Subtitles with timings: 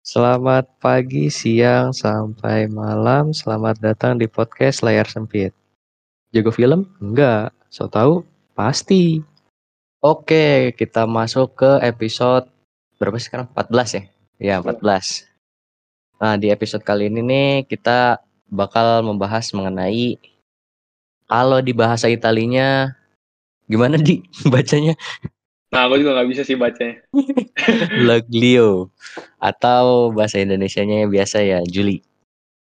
[0.00, 3.36] Selamat pagi, siang, sampai malam.
[3.36, 5.52] Selamat datang di podcast Layar Sempit.
[6.32, 6.88] Jago film?
[7.04, 7.52] Enggak.
[7.68, 8.24] So tahu?
[8.56, 9.20] Pasti.
[10.00, 12.48] Oke, kita masuk ke episode
[12.96, 13.52] berapa sih sekarang?
[13.52, 14.02] 14 ya?
[14.40, 15.28] Ya, 14.
[16.16, 20.16] Nah, di episode kali ini nih kita bakal membahas mengenai
[21.28, 22.96] kalau di bahasa Italinya
[23.68, 24.96] gimana di bacanya?
[25.74, 27.02] Nah, aku juga nggak bisa sih bacanya.
[28.06, 28.94] Laglio
[29.42, 31.98] atau bahasa Indonesianya biasa ya Juli.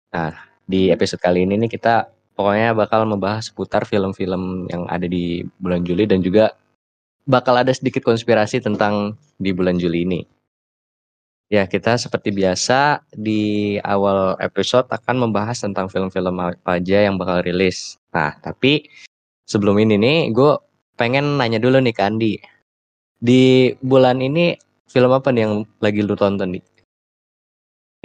[0.09, 0.33] Nah,
[0.65, 5.85] di episode kali ini nih kita pokoknya bakal membahas seputar film-film yang ada di bulan
[5.85, 6.57] Juli dan juga
[7.29, 10.21] bakal ada sedikit konspirasi tentang di bulan Juli ini.
[11.53, 17.45] Ya, kita seperti biasa di awal episode akan membahas tentang film-film apa aja yang bakal
[17.45, 18.01] rilis.
[18.09, 18.89] Nah, tapi
[19.45, 20.57] sebelum ini nih, gue
[20.97, 22.56] pengen nanya dulu nih ke Andi.
[23.17, 24.53] Di bulan ini
[24.85, 26.63] film apa nih yang lagi lu tonton nih?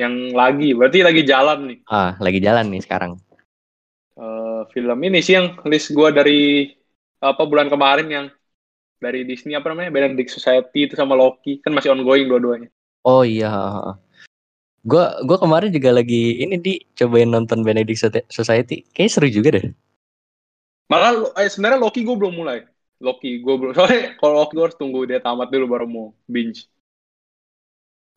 [0.00, 1.78] Yang lagi, berarti lagi jalan nih.
[1.84, 3.20] Ah, lagi jalan nih sekarang.
[4.16, 6.72] Eh, film ini sih yang list gua dari
[7.20, 8.26] apa bulan kemarin yang
[9.00, 12.72] dari Disney apa namanya Benedict Society itu sama Loki kan masih ongoing dua-duanya.
[13.04, 13.52] Oh iya.
[14.80, 18.00] Gua gua kemarin juga lagi ini di cobain nonton Benedict
[18.32, 18.88] Society.
[18.96, 19.66] Kayaknya seru juga deh.
[20.88, 22.68] Malah eh, sebenarnya Loki gue belum mulai.
[23.02, 26.70] Loki gue belum soalnya kalau Loki gue harus tunggu dia tamat dulu baru mau binge.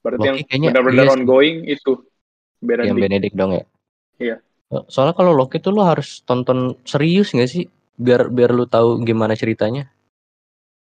[0.05, 2.05] Berarti Loki yang kayaknya benar-benar ongoing itu
[2.61, 3.02] Yang Benedict.
[3.02, 3.64] Benedict dong ya.
[4.22, 4.36] Iya.
[4.89, 7.66] Soalnya kalau Loki tuh lu harus tonton serius nggak sih?
[7.97, 9.89] Biar biar lu tahu gimana ceritanya.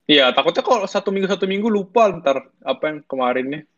[0.09, 3.69] Iya, takutnya kalau satu minggu satu minggu lupa ntar apa yang kemarinnya.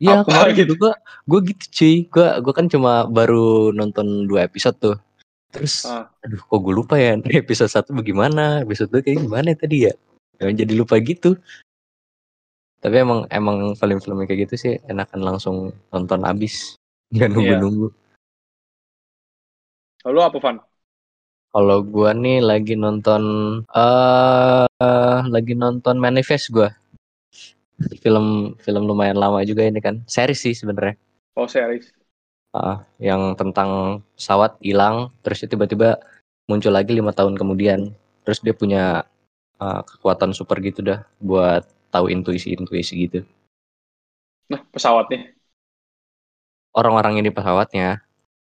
[0.00, 0.74] Iya kemarin gitu?
[0.78, 0.94] gua
[1.28, 1.94] gua gitu cuy.
[2.08, 4.96] Gua gua kan cuma baru nonton dua episode tuh.
[5.50, 6.06] Terus Ah.
[6.22, 9.92] aduh kok gue lupa ya episode satu bagaimana, episode dua kayak gimana tadi ya?
[10.38, 11.34] Emang jadi lupa gitu.
[12.80, 15.56] Tapi emang emang film-film kayak gitu sih enakan langsung
[15.92, 16.78] nonton abis.
[17.12, 17.34] Nggak Iya.
[17.34, 17.88] nunggu-nunggu.
[20.06, 20.56] Lalu apa Van?
[21.50, 23.22] Kalau gua nih lagi nonton
[23.74, 24.64] eh
[25.26, 26.70] lagi nonton Manifest gua.
[28.00, 30.00] Film film lumayan lama juga ini kan.
[30.06, 30.94] Series sih sebenarnya.
[31.36, 31.90] Oh series.
[32.50, 36.02] Ah, yang tentang pesawat hilang terus tiba-tiba
[36.50, 37.94] muncul lagi lima tahun kemudian.
[38.26, 39.06] Terus dia punya
[39.62, 41.62] ah, kekuatan super gitu dah buat
[41.94, 43.20] tahu intuisi-intuisi gitu.
[44.50, 45.30] Nah pesawatnya.
[46.74, 48.02] Orang-orang ini pesawatnya.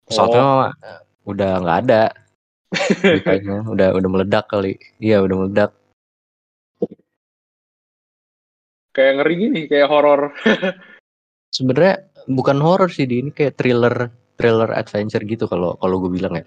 [0.06, 0.58] Pesawatnya Oh.
[0.66, 2.02] mah, eh, udah nggak ada.
[3.74, 4.78] Udah udah meledak kali.
[5.02, 5.70] Iya, udah meledak.
[8.94, 10.30] Kayak ngeri gini, kayak horor.
[11.56, 14.08] Sebenarnya bukan horror sih di ini kayak thriller
[14.38, 16.46] thriller adventure gitu kalau kalau gue bilang ya.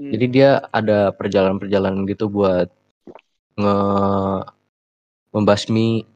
[0.00, 0.10] Hmm.
[0.10, 2.72] Jadi dia ada perjalanan-perjalanan gitu buat
[3.60, 3.76] nge
[5.34, 6.06] membasmi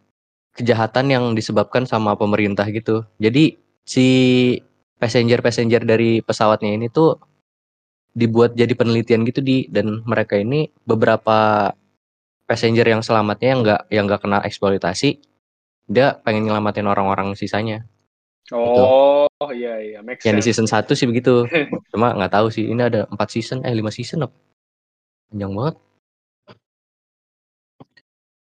[0.58, 3.06] kejahatan yang disebabkan sama pemerintah gitu.
[3.22, 3.54] Jadi
[3.86, 4.06] si
[4.98, 7.18] passenger-passenger dari pesawatnya ini tuh
[8.18, 11.70] dibuat jadi penelitian gitu di dan mereka ini beberapa
[12.50, 15.22] passenger yang selamatnya yang nggak yang nggak kena eksploitasi
[15.86, 17.86] dia pengen nyelamatin orang-orang sisanya
[18.52, 20.64] Oh iya iya, make yang di sense.
[20.64, 21.44] season 1 sih begitu
[21.92, 24.32] cuma nggak tahu sih ini ada empat season eh lima season apa
[25.28, 25.76] panjang banget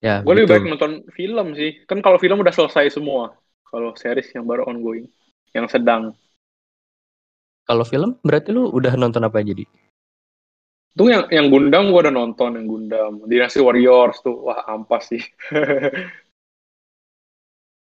[0.03, 1.79] ya Gue lebih baik nonton film sih.
[1.87, 3.39] Kan kalau film udah selesai semua.
[3.63, 5.07] Kalau series yang baru ongoing,
[5.55, 6.11] yang sedang.
[7.63, 9.63] kalau film berarti lu udah nonton apa aja di
[10.93, 13.23] Itu yang yang Gundam gue udah nonton yang Gundam.
[13.23, 15.23] Dynasty Warriors tuh wah ampas sih.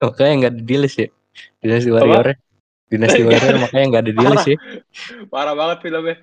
[0.07, 1.11] oh, kayak nggak di list ya
[1.59, 1.99] Dynasty Apa?
[1.99, 2.27] Warrior
[2.87, 3.61] Dynasty Nggak Warrior ada.
[3.61, 4.57] makanya nggak ada di list ya
[5.27, 6.15] Parah banget filmnya.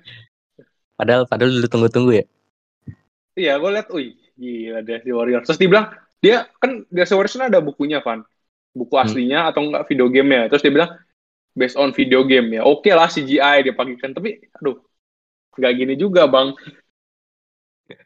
[0.93, 2.25] padahal padahal dulu tunggu-tunggu ya
[3.31, 5.47] Iya, gue liat, wih, gila Dynasty Warriors.
[5.47, 5.87] Terus dibilang,
[6.19, 8.27] dia kan Dynasty Warriors kan ada bukunya, Van.
[8.71, 9.07] Buku Hmm.
[9.07, 10.51] aslinya atau enggak video game-nya.
[10.51, 10.91] Terus dia bilang,
[11.51, 12.67] based on video game ya.
[12.67, 14.83] Oke lah CGI dia pagikan, tapi aduh,
[15.55, 16.59] nggak gini juga, Bang.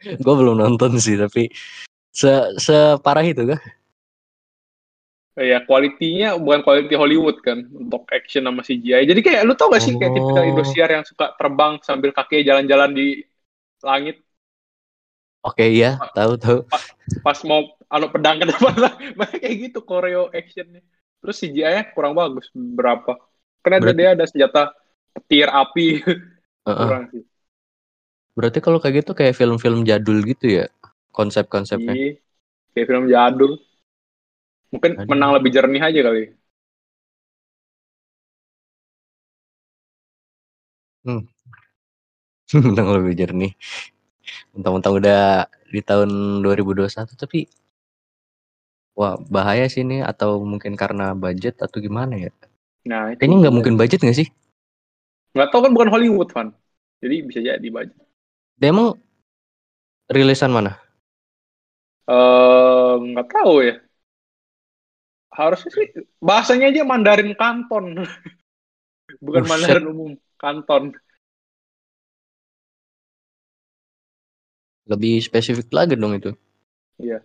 [0.05, 1.49] gue belum nonton sih tapi
[2.09, 3.59] se separah itu kan
[5.35, 9.03] Ya, kualitinya bukan quality Hollywood kan untuk action sama CGI.
[9.03, 10.47] Jadi kayak lu tau gak sih kayak tipikal Oh.
[10.47, 13.19] Indosiar yang suka terbang sambil kakinya jalan-jalan di
[13.83, 14.23] langit
[15.43, 16.65] oke iya tahu tahu
[17.21, 18.93] pas mau anu pedang ke depan lah.
[19.43, 20.81] Kayak gitu koreo actionnya.
[21.21, 23.19] Terus CGI-nya kurang bagus berapa.
[23.59, 24.61] Karena Berarti- dia ada senjata
[25.13, 26.79] petir api Heeh.
[26.79, 27.23] kurang sih.
[28.35, 30.65] berarti kalau kayak gitu kayak film-film jadul gitu ya
[31.11, 32.11] konsep-konsepnya Iya.
[32.71, 33.51] Kayak film jadul.
[34.75, 35.09] Mungkin Aduh.
[35.11, 36.21] menang lebih jernih aja kali.
[42.65, 43.51] Menang lebih jernih.
[44.53, 45.21] Mentang-mentang udah
[45.69, 47.45] di tahun 2021 tapi
[48.95, 52.31] Wah, bahaya sih ini atau mungkin karena budget atau gimana ya?
[52.87, 54.27] Nah, itu Kayaknya nggak mungkin budget nggak sih?
[55.35, 56.47] Nggak tahu kan bukan Hollywood, Van.
[57.03, 57.99] Jadi bisa jadi budget.
[58.55, 58.95] Dia emang
[60.07, 60.79] rilisan mana?
[62.07, 63.84] Eh, nggak tahu ya.
[65.35, 65.87] Harusnya sih
[66.23, 68.07] bahasanya aja Mandarin Kanton.
[69.25, 69.51] bukan Buset.
[69.51, 70.95] Mandarin umum, Kanton.
[74.87, 76.31] Lebih spesifik lagi dong itu.
[76.95, 77.19] Iya.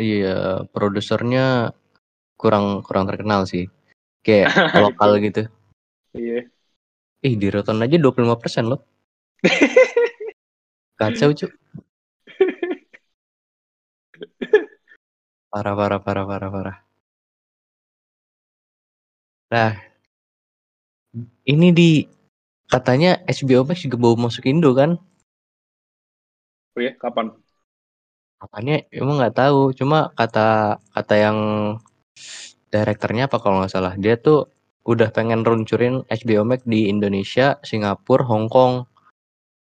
[0.00, 1.76] Iya, produsernya
[2.40, 3.68] kurang kurang terkenal sih.
[4.24, 4.50] Kayak
[4.82, 5.44] lokal gitu.
[6.16, 6.48] Iya.
[7.22, 8.80] Ih, di Rotten aja 25% loh.
[10.98, 11.52] Kacau, Cuk.
[15.52, 16.76] Parah, parah, parah, parah, parah.
[19.50, 19.76] Nah,
[21.52, 21.90] ini di
[22.72, 24.96] katanya HBO Max juga mau masuk Indo kan?
[26.76, 27.26] Oh ya, kapan?
[28.44, 29.60] Apanya emang nggak tahu.
[29.78, 30.48] Cuma kata
[30.94, 31.38] kata yang
[32.72, 34.48] direkturnya apa kalau nggak salah, dia tuh
[34.88, 38.88] udah pengen luncurin HBO Max di Indonesia, Singapura, Hong Kong,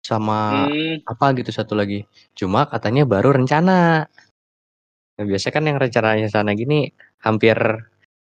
[0.04, 2.04] sama Hmm, apa gitu satu lagi.
[2.38, 4.08] Cuma katanya baru rencana.
[5.14, 6.90] Nah, biasanya kan yang rencananya sana gini
[7.26, 7.56] hampir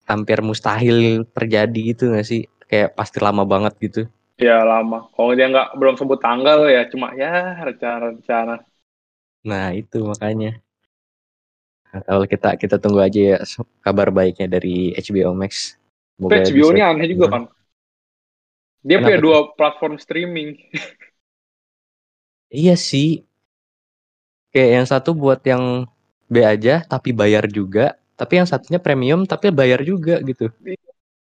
[0.09, 0.97] hampir mustahil
[1.35, 2.41] terjadi gitu nggak sih?
[2.69, 4.01] Kayak pasti lama banget gitu.
[4.47, 4.97] ya lama.
[5.15, 7.29] Kalau dia nggak belum sebut tanggal ya cuma ya
[7.67, 8.53] rencana-rencana.
[9.49, 10.49] Nah itu makanya.
[11.91, 13.37] Kalau kita kita tunggu aja ya
[13.83, 15.75] kabar baiknya dari HBO Max.
[16.23, 17.43] Tapi HBO ini aneh juga kan.
[18.81, 20.49] Dia Kenapa punya dua platform streaming.
[22.59, 23.07] Iya sih.
[24.51, 25.87] Kayak yang satu buat yang
[26.31, 27.99] B aja tapi bayar juga.
[28.15, 30.47] Tapi yang satunya premium tapi bayar juga gitu.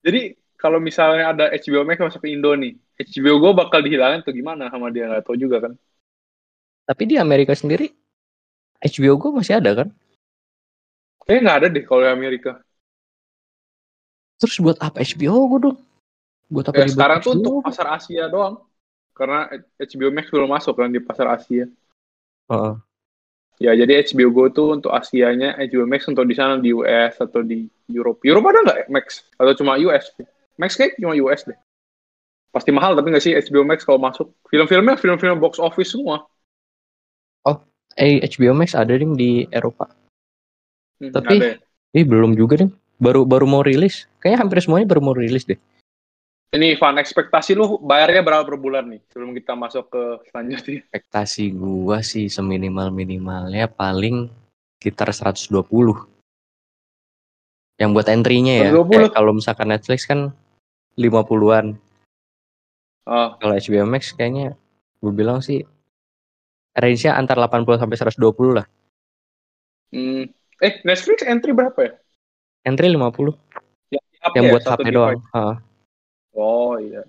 [0.03, 4.31] Jadi kalau misalnya ada HBO Max masuk ke Indo nih, HBO Go bakal dihilangin tuh
[4.31, 5.73] gimana sama dia nggak tahu juga kan.
[6.87, 7.91] Tapi di Amerika sendiri
[8.79, 9.87] HBO Go masih ada kan?
[11.23, 12.51] Kayaknya nggak ada deh kalau di Amerika.
[14.39, 15.77] Terus buat apa HBO Go dong?
[16.51, 18.59] Buat apa Ya, sekarang tuh untuk pasar Asia doang.
[19.15, 21.67] Karena HBO Max belum masuk kan di pasar Asia.
[22.49, 22.75] Heeh.
[23.61, 27.45] Ya, jadi HBO Go tuh untuk Asianya, HBO Max untuk di sana di US atau
[27.45, 28.25] di Europe.
[28.25, 29.23] Europe ada nggak Max?
[29.37, 30.09] Atau cuma US?
[30.57, 31.57] Max kayak cuma US deh.
[32.49, 34.33] Pasti mahal tapi nggak sih HBO Max kalau masuk?
[34.49, 36.25] Film-filmnya film-film box office semua.
[37.93, 39.85] Eh HBO Max ada ding di Eropa.
[40.97, 41.57] Hmm, Tapi- ada ya.
[41.93, 42.73] Ih belum juga ding.
[42.97, 44.09] Baru baru mau rilis.
[44.17, 45.59] Kayaknya hampir semuanya baru mau rilis deh.
[46.53, 50.85] Ini Van, ekspektasi lu bayarnya berapa per bulan nih sebelum kita masuk ke selanjutnya?
[50.85, 54.29] Ekspektasi gua sih seminimal minimalnya paling
[54.77, 55.49] sekitar 120.
[57.81, 58.69] Yang buat entry-nya ya.
[58.69, 58.85] 120?
[58.85, 60.29] Kayak kalau misalkan Netflix kan
[60.93, 61.73] 50-an.
[63.09, 64.53] Ah, Kalau HBO Max kayaknya
[65.01, 65.65] gue bilang sih
[66.77, 68.65] range-nya antara 80 sampai 120 lah.
[69.89, 70.29] hmm.
[70.63, 71.91] Eh, Netflix entry berapa ya?
[72.63, 73.35] Entry 50
[74.21, 74.51] HP yang ya?
[74.53, 75.19] buat HP doang.
[75.33, 75.72] Heeh.
[76.33, 77.05] Oh iya.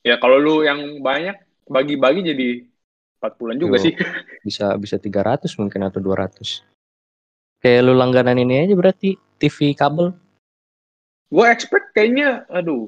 [0.00, 1.36] Ya kalau lu yang banyak
[1.66, 2.48] bagi-bagi jadi
[3.18, 3.90] 4 bulan juga Yo.
[3.90, 3.94] sih.
[4.46, 6.62] bisa bisa 300 mungkin atau 200.
[7.58, 10.14] Kayak lu langganan ini aja berarti TV kabel.
[11.26, 12.86] Gue expect kayaknya, aduh,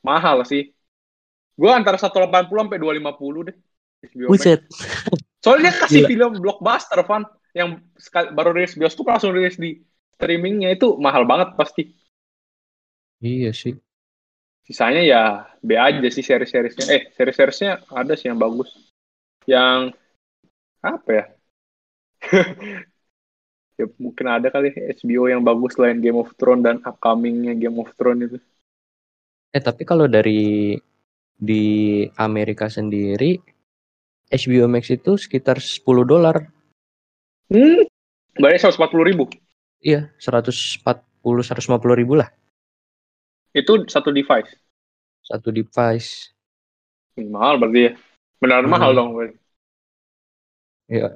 [0.00, 0.72] mahal sih.
[1.52, 3.56] Gue antara 180 sampai 250 deh.
[4.24, 4.64] Buset.
[5.44, 6.08] Soalnya kasih Gila.
[6.08, 7.28] film blockbuster, Van.
[7.52, 7.84] Yang
[8.32, 9.80] baru rilis bioskop langsung rilis di
[10.16, 11.92] streamingnya itu mahal banget pasti.
[13.20, 13.76] Iya sih.
[14.66, 15.22] Sisanya ya
[15.62, 16.86] B aja sih seri-serisnya.
[16.90, 18.66] Eh, seri-serisnya ada sih yang bagus.
[19.46, 19.94] Yang
[20.82, 21.24] apa ya?
[23.78, 27.94] ya mungkin ada kali HBO yang bagus selain Game of Thrones dan upcomingnya Game of
[27.94, 28.38] Thrones itu.
[29.54, 30.74] Eh tapi kalau dari
[31.38, 31.64] di
[32.18, 33.38] Amerika sendiri
[34.26, 36.42] HBO Max itu sekitar 10 dolar.
[37.46, 37.86] Hmm,
[38.34, 39.24] bayarnya 140 ribu.
[39.78, 40.82] Iya, 140
[41.22, 42.26] 150 ribu lah
[43.56, 44.52] Itu satu device.
[45.26, 46.30] satu device.
[47.18, 47.92] Ih, mahal berarti ya.
[48.38, 48.70] Benar Hmm.
[48.70, 49.10] mahal dong.
[49.16, 49.34] berarti.
[50.86, 51.08] Ya.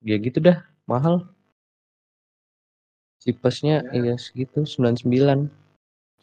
[0.00, 1.28] Ya gitu dah, mahal.
[3.20, 3.92] Chipsnya Ya.
[3.92, 5.52] iya segitu 99.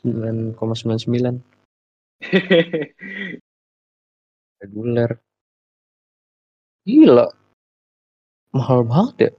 [0.02, 1.46] 9,99
[4.62, 5.22] reguler.
[6.88, 7.28] Gila.
[8.56, 9.32] Mahal banget ya.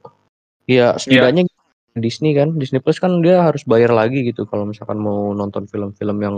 [0.68, 1.48] Ya setidaknya
[2.00, 6.18] Disney kan, Disney Plus kan dia harus bayar lagi gitu kalau misalkan mau nonton film-film
[6.22, 6.36] yang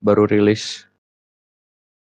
[0.00, 0.88] baru rilis.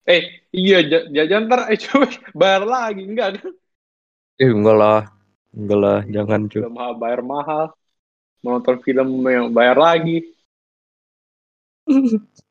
[0.09, 3.53] eh, iya ja- jajan ntar eh coba bayar lagi enggak kan?
[4.41, 5.01] Eh enggak lah.
[5.51, 6.63] Enggak lah, jangan cuy.
[6.63, 7.65] Mahal bayar mahal.
[8.41, 10.23] Mau nonton film yang bayar lagi.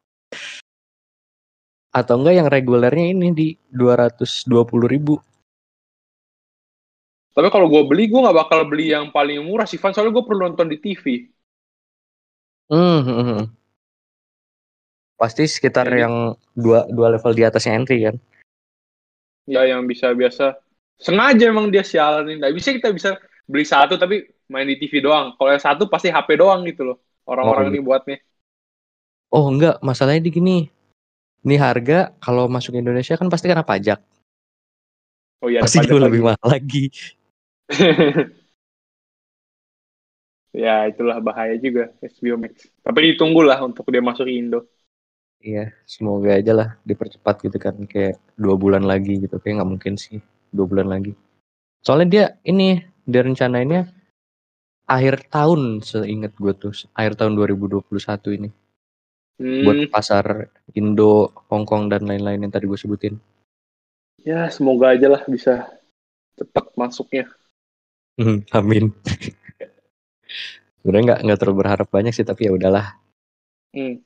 [1.90, 5.18] Atau enggak yang regulernya ini di 220 ribu.
[7.30, 9.94] Tapi kalau gue beli, gue nggak bakal beli yang paling murah sih, Van.
[9.94, 11.30] Soalnya gue perlu nonton di TV.
[12.70, 13.42] Hmm, hmm, hmm.
[15.18, 16.14] Pasti sekitar Jadi- yang
[16.56, 18.16] dua dua level di atasnya entry kan.
[19.46, 20.58] Ya yang bisa biasa.
[21.00, 22.38] Sengaja emang dia sialanin.
[22.40, 23.10] Nggak bisa kita bisa
[23.46, 25.34] beli satu tapi main di TV doang.
[25.38, 26.98] Kalau yang satu pasti HP doang gitu loh.
[27.26, 28.18] Orang-orang Oh, ini buatnya.
[29.30, 30.58] Oh enggak, masalahnya di gini.
[31.40, 34.02] Ini harga kalau masuk Indonesia kan pasti kena pajak.
[35.40, 36.92] Oh iya, pasti jauh lebih mahal lagi.
[40.62, 42.54] ya itulah bahaya juga HBO Max.
[42.84, 44.60] Tapi ditunggulah untuk dia masuk ke Indo.
[45.40, 49.36] Iya, semoga aja lah dipercepat gitu kan kayak dua bulan lagi gitu.
[49.40, 50.18] Kayak nggak mungkin sih
[50.52, 51.12] dua bulan lagi.
[51.84, 52.68] Soalnya dia ini
[53.08, 53.22] dia
[54.90, 58.50] akhir tahun seingat gue tuh akhir tahun 2021 ini
[59.38, 63.14] Hmm, buat pasar Indo, Hong Kong dan lain-lain yang tadi gue sebutin.
[64.28, 65.52] ya semoga aja lah bisa
[66.38, 67.24] cepat masuknya.
[68.20, 68.92] Hmm, Amin.
[70.84, 73.00] Sebenarnya nggak nggak terlalu berharap banyak sih tapi ya udahlah.
[73.72, 74.04] Hmm.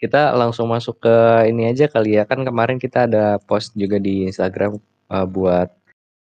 [0.00, 1.16] Kita langsung masuk ke
[1.52, 4.80] ini aja kali ya kan kemarin kita ada post juga di Instagram
[5.12, 5.68] uh, buat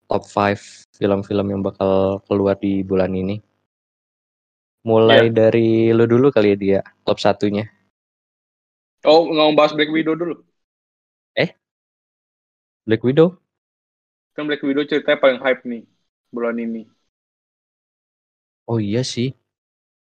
[0.06, 3.42] top 5 film-film yang bakal keluar di bulan ini.
[4.86, 7.66] Mulai dari lu dulu kali ya dia top satunya.
[9.02, 10.46] Oh mau bahas Black Widow dulu.
[12.88, 13.36] Black Widow.
[14.32, 15.97] Kan Black Widow ceritanya paling hype nih
[16.32, 16.82] bulan ini.
[18.68, 19.32] Oh iya sih.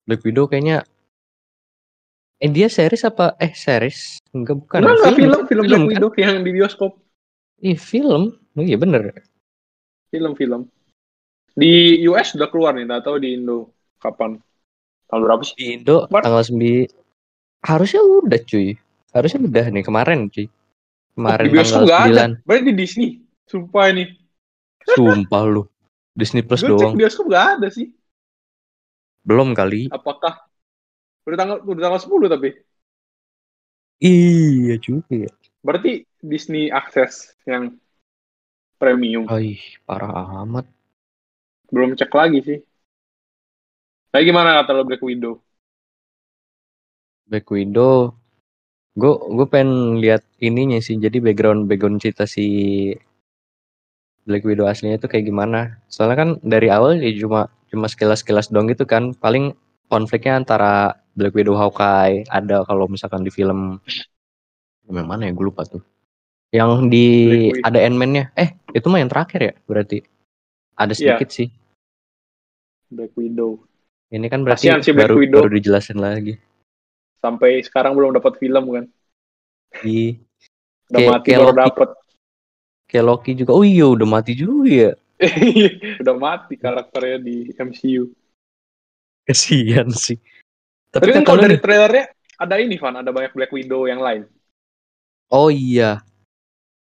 [0.09, 0.85] Black Widow kayaknya
[2.43, 3.39] Eh dia series apa?
[3.41, 4.21] Eh series?
[4.37, 4.81] Enggak bukan.
[4.85, 5.89] Enggak, enggak, film, film, Black kan?
[5.89, 6.93] Widow yang di bioskop.
[7.65, 8.37] Ih, film.
[8.59, 9.25] Oh iya bener.
[10.13, 10.69] Film-film.
[11.55, 14.37] Di US udah keluar nih, nggak tahu di Indo kapan.
[15.09, 15.55] Tahun berapa sih?
[15.57, 16.91] Di Indo Mar- tanggal 9
[17.65, 18.77] harusnya udah cuy.
[19.15, 20.47] Harusnya udah nih kemarin cuy.
[21.15, 22.25] Kemarin Oh, di bioskop tanggal nggak ada.
[22.27, 22.31] 9.
[22.45, 23.11] Berarti di Disney.
[23.49, 24.05] Sumpah ini.
[24.85, 25.63] Sumpah lu.
[26.15, 26.95] Disney Plus Gue cek doang.
[26.95, 27.91] bioskop nggak ada sih.
[29.27, 29.91] Belum kali.
[29.91, 30.47] Apakah
[31.27, 32.51] udah tanggal udah tanggal 10 tapi.
[33.99, 35.33] Iya juga ya.
[35.65, 37.75] Berarti Disney Access yang
[38.79, 39.27] premium.
[39.27, 40.69] Ai, parah amat.
[41.73, 42.59] Belum cek lagi sih.
[44.15, 45.43] Tapi gimana kata lo Black Widow?
[47.27, 48.15] Black Widow.
[48.95, 50.95] Gue gue pengen lihat ininya sih.
[50.95, 52.47] Jadi background background cerita si
[54.25, 55.77] Black Widow aslinya itu kayak gimana.
[55.87, 59.13] Soalnya kan dari awal ya cuma cuma sekilas-sekilas dong gitu kan.
[59.13, 59.53] Paling
[59.87, 63.79] konfliknya antara Black Widow Hawkeye ada kalau misalkan di film
[64.89, 65.85] yang mana ya gue lupa tuh.
[66.51, 67.07] Yang di
[67.61, 68.33] ada Ant-Man-nya.
[68.33, 70.01] Eh, itu mah yang terakhir ya berarti.
[70.75, 70.99] Ada Iya.
[71.19, 71.49] sedikit sih.
[72.89, 73.61] Black Widow.
[74.09, 75.41] Ini kan berarti Kasihan si Black baru Widow.
[75.45, 76.39] baru dijelasin lagi.
[77.19, 78.85] Sampai sekarang belum dapat film kan.
[79.83, 80.17] Di
[80.85, 81.63] Udah Kayak- mati kayak baru Loki.
[81.65, 81.89] dapat.
[82.95, 83.51] Kayak Loki juga.
[83.51, 84.93] Oh iya udah mati juga ya.
[86.03, 88.07] udah mati karakternya di MCU.
[89.27, 90.23] Kasihan sih.
[90.95, 92.05] Tapi, Tapi kan kata kalau dari trailernya
[92.39, 94.31] ada ini Van, ada banyak Black Widow yang lain.
[95.35, 96.07] Oh iya.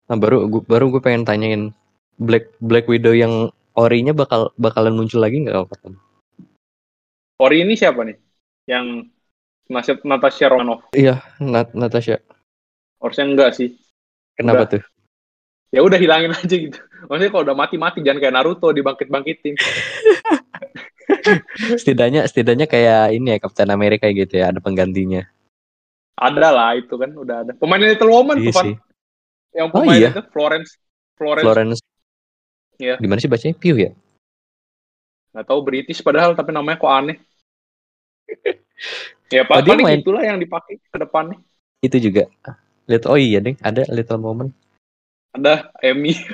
[0.06, 1.74] Nah baru gua, baru gue pengen tanyain
[2.14, 5.98] Black Black Widow yang orinya bakal bakalan muncul lagi nggak kapan?
[7.42, 8.18] Ori ini siapa nih?
[8.70, 9.10] Yang
[9.70, 10.90] Natasha, Natasha Romanoff.
[10.94, 12.22] Iya, Nat Natasha.
[12.98, 13.78] Harusnya enggak sih.
[14.34, 14.70] Kenapa Udah.
[14.78, 14.82] tuh?
[15.68, 16.78] Ya udah hilangin aja gitu.
[17.08, 19.54] Maksudnya kalau udah mati-mati jangan kayak Naruto dibangkit-bangkitin.
[21.80, 25.24] Setidaknya setidaknya kayak ini ya Captain America gitu ya, ada penggantinya.
[26.18, 27.52] Ada lah itu kan udah ada.
[27.54, 28.74] Pemain Little Woman Iya tuh sih.
[29.56, 30.10] Yang Oh, pemain iya?
[30.12, 30.70] itu Florence.
[31.16, 31.44] Florence.
[31.44, 31.78] Florence.
[32.80, 32.94] Iya.
[33.00, 33.54] Gimana sih bacanya?
[33.56, 33.90] Piu ya?
[35.36, 37.16] Nggak tahu British padahal tapi namanya kok aneh.
[39.34, 41.38] ya Oh, paling main- itulah yang dipakai ke depannya.
[41.84, 42.26] Itu juga.
[42.88, 44.50] Little oh iya deh, ada Little Moment.
[45.34, 46.14] Ada Emmy.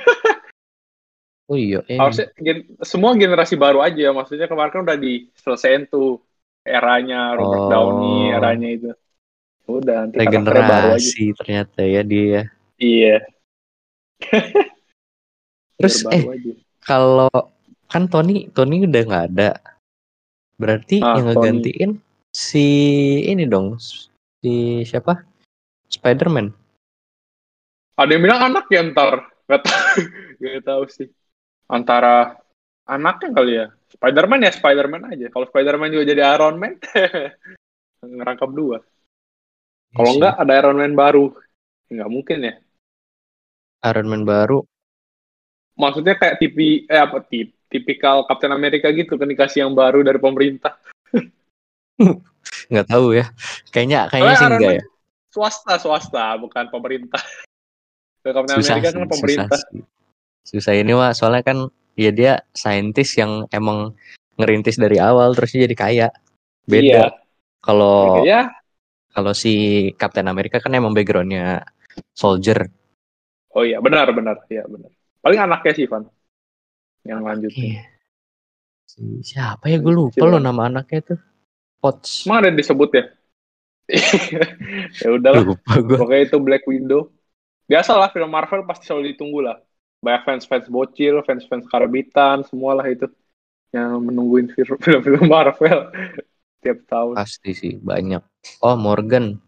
[1.45, 2.01] Oh iya, eh.
[2.01, 4.09] Harusnya gen- semua generasi baru aja.
[4.09, 6.17] Maksudnya kemarin kan udah diselesain tuh
[6.65, 7.69] eranya Robert Oh.
[7.69, 8.89] Downey, eranya itu.
[9.69, 11.29] Udah nanti karakternya baru aja.
[11.37, 12.41] ternyata ya dia.
[12.81, 13.29] Iya.
[15.77, 16.51] Terus eh aja.
[16.81, 17.29] kalau
[17.93, 19.49] kan Tony Tony udah nggak ada
[20.57, 21.61] berarti Ah, yang Tony.
[21.61, 21.91] ngegantiin
[22.33, 22.65] si
[23.21, 25.21] ini dong si siapa
[25.93, 26.49] Spider-Man
[27.95, 29.23] Ada yang bilang anak ya ntar.
[29.47, 29.99] Gak tahu.
[30.43, 31.07] Gak tahu sih.
[31.71, 32.35] Antara
[32.83, 33.67] anaknya kali ya.
[33.95, 35.27] Spider-Man ya Spider-Man aja.
[35.31, 36.75] Kalau Spider-Man juga jadi Iron Man.
[38.05, 38.77] ngerangkap dua.
[39.95, 40.17] Kalau Iya sih.
[40.19, 41.25] enggak ada Iron Man baru.
[41.87, 42.55] Enggak mungkin ya.
[43.85, 44.65] Iron Man baru
[45.75, 50.15] Maksudnya kayak tipi eh apa tip tipikal Captain America gitu kan dikasih yang baru dari
[50.15, 50.79] pemerintah.
[52.71, 53.27] nggak tahu ya
[53.75, 54.85] kayaknya kayaknya sih enggak ya
[55.35, 57.19] Swasta, swasta, bukan pemerintah.
[58.25, 59.59] America sih, kan pemerintah.
[59.61, 59.83] susah
[60.45, 61.57] susah ini wah soalnya kan
[61.93, 63.93] ya dia saintis yang emang
[64.35, 66.07] ngerintis dari awal terus jadi kaya.
[66.09, 66.09] Iya.
[66.65, 67.03] Beda
[67.61, 68.49] kalau Ya,
[69.09, 69.53] kalau si
[69.95, 71.65] Captain America kan emang backgroundnya
[72.11, 72.69] soldier.
[73.51, 74.91] oh iya benar benar, iya benar.
[75.21, 76.03] Paling anaknya sih Van
[77.05, 77.79] yang lanjutin.
[77.79, 77.83] Iya.
[78.85, 80.29] Si- Siapa ya gue lupa Siapa?
[80.29, 81.19] loh nama anaknya tuh.
[81.79, 82.25] Potts.
[82.25, 83.03] Emang ada yang disebut ya?
[85.01, 85.41] ya udahlah.
[85.45, 85.97] Lupa gue.
[85.97, 86.63] Pokoknya itu Black
[87.65, 89.57] Biasalah film Marvel pasti selalu ditunggu lah.
[90.05, 93.09] Banyak fans-fans bocil, fans-fans karabitan, semualah itu
[93.73, 95.89] yang menungguin fir- film-film Marvel
[96.63, 97.17] tiap tahun.
[97.17, 98.21] Pasti sih banyak.
[98.61, 99.41] Oh Morgan.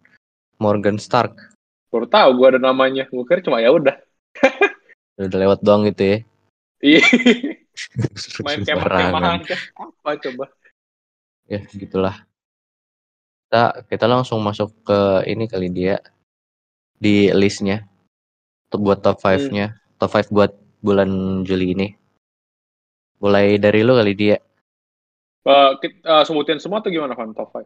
[0.58, 1.54] Morgan Stark.
[1.94, 3.06] Baru tahu gue ada namanya.
[3.08, 3.96] Gue kira cuma ya udah.
[5.18, 6.18] Udah lewat doang gitu ya.
[6.78, 7.02] Iya.
[8.46, 9.42] Main kemah-kemahan.
[9.74, 10.46] Apa coba?
[11.50, 12.22] Ya gitulah.
[13.50, 15.98] Kita kita langsung masuk ke ini kali dia
[17.02, 17.82] di listnya.
[18.68, 19.80] Buat top 5-nya.
[19.96, 20.52] Top 5 buat
[20.84, 21.10] bulan
[21.48, 21.88] Juli ini.
[23.24, 24.38] Mulai dari lu kali dia.
[25.48, 27.66] Eh, kit- eh, sebutin semua tuh gimana Van top 5?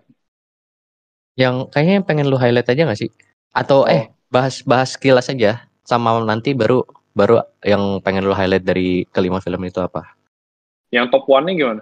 [1.36, 3.10] Yang kayaknya pengen lu highlight aja gak sih?
[3.52, 3.90] Atau Oh.
[3.90, 9.42] eh bahas bahas kilas aja sama nanti baru baru yang pengen lu highlight dari kelima
[9.42, 10.16] film itu apa?
[10.94, 11.82] Yang top 1-nya gimana?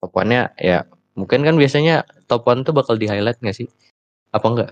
[0.00, 0.84] Top one-nya ya
[1.16, 3.68] mungkin kan biasanya top one tuh bakal di highlight gak sih?
[4.30, 4.70] Apa enggak?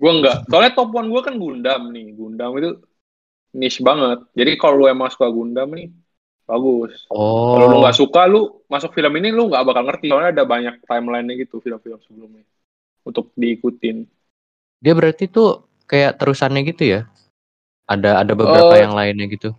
[0.00, 0.48] Gue enggak.
[0.48, 2.06] Soalnya top 1 gue kan Gundam nih.
[2.16, 2.70] Gundam itu
[3.52, 4.24] niche banget.
[4.32, 5.92] Jadi kalau lu emang suka Gundam nih,
[6.48, 7.04] bagus.
[7.04, 10.08] Kalau lu Oh, nggak suka, lu masuk film ini lu nggak bakal ngerti.
[10.08, 12.44] Soalnya ada banyak timeline-nya gitu film-film sebelumnya
[13.04, 14.08] untuk diikutin.
[14.80, 17.00] dia berarti tuh kayak terusannya gitu ya?
[17.84, 19.52] Ada ada beberapa Eh, yang lainnya gitu.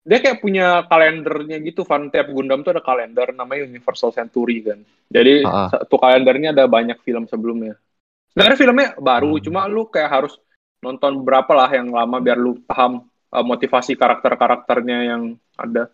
[0.00, 2.08] Dia kayak punya kalendernya gitu, Van.
[2.08, 4.80] Tiap Gundam tuh ada kalender namanya Universal Century kan.
[5.12, 5.68] Jadi Ah, ah.
[5.68, 7.76] satu kalendernya ada banyak film sebelumnya.
[8.32, 9.42] Sebenarnya filmnya baru, Hmm.
[9.42, 10.34] cuma lu kayak harus
[10.84, 15.22] nonton berapa lah yang lama biar lu paham uh, motivasi karakter-karakternya yang
[15.58, 15.90] ada.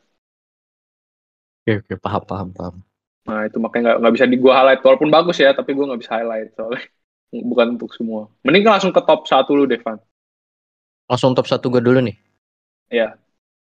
[1.62, 2.74] Oke oke paham paham paham.
[3.26, 4.80] Nah itu makanya nggak nggak bisa di gua highlight.
[4.86, 6.82] Walaupun bagus ya, tapi gua nggak bisa highlight soalnya
[7.50, 8.20] bukan untuk semua.
[8.46, 9.98] Mending langsung ke top satu lu, Devan.
[11.10, 12.16] Langsung top satu gue dulu nih.
[12.90, 13.18] Iya.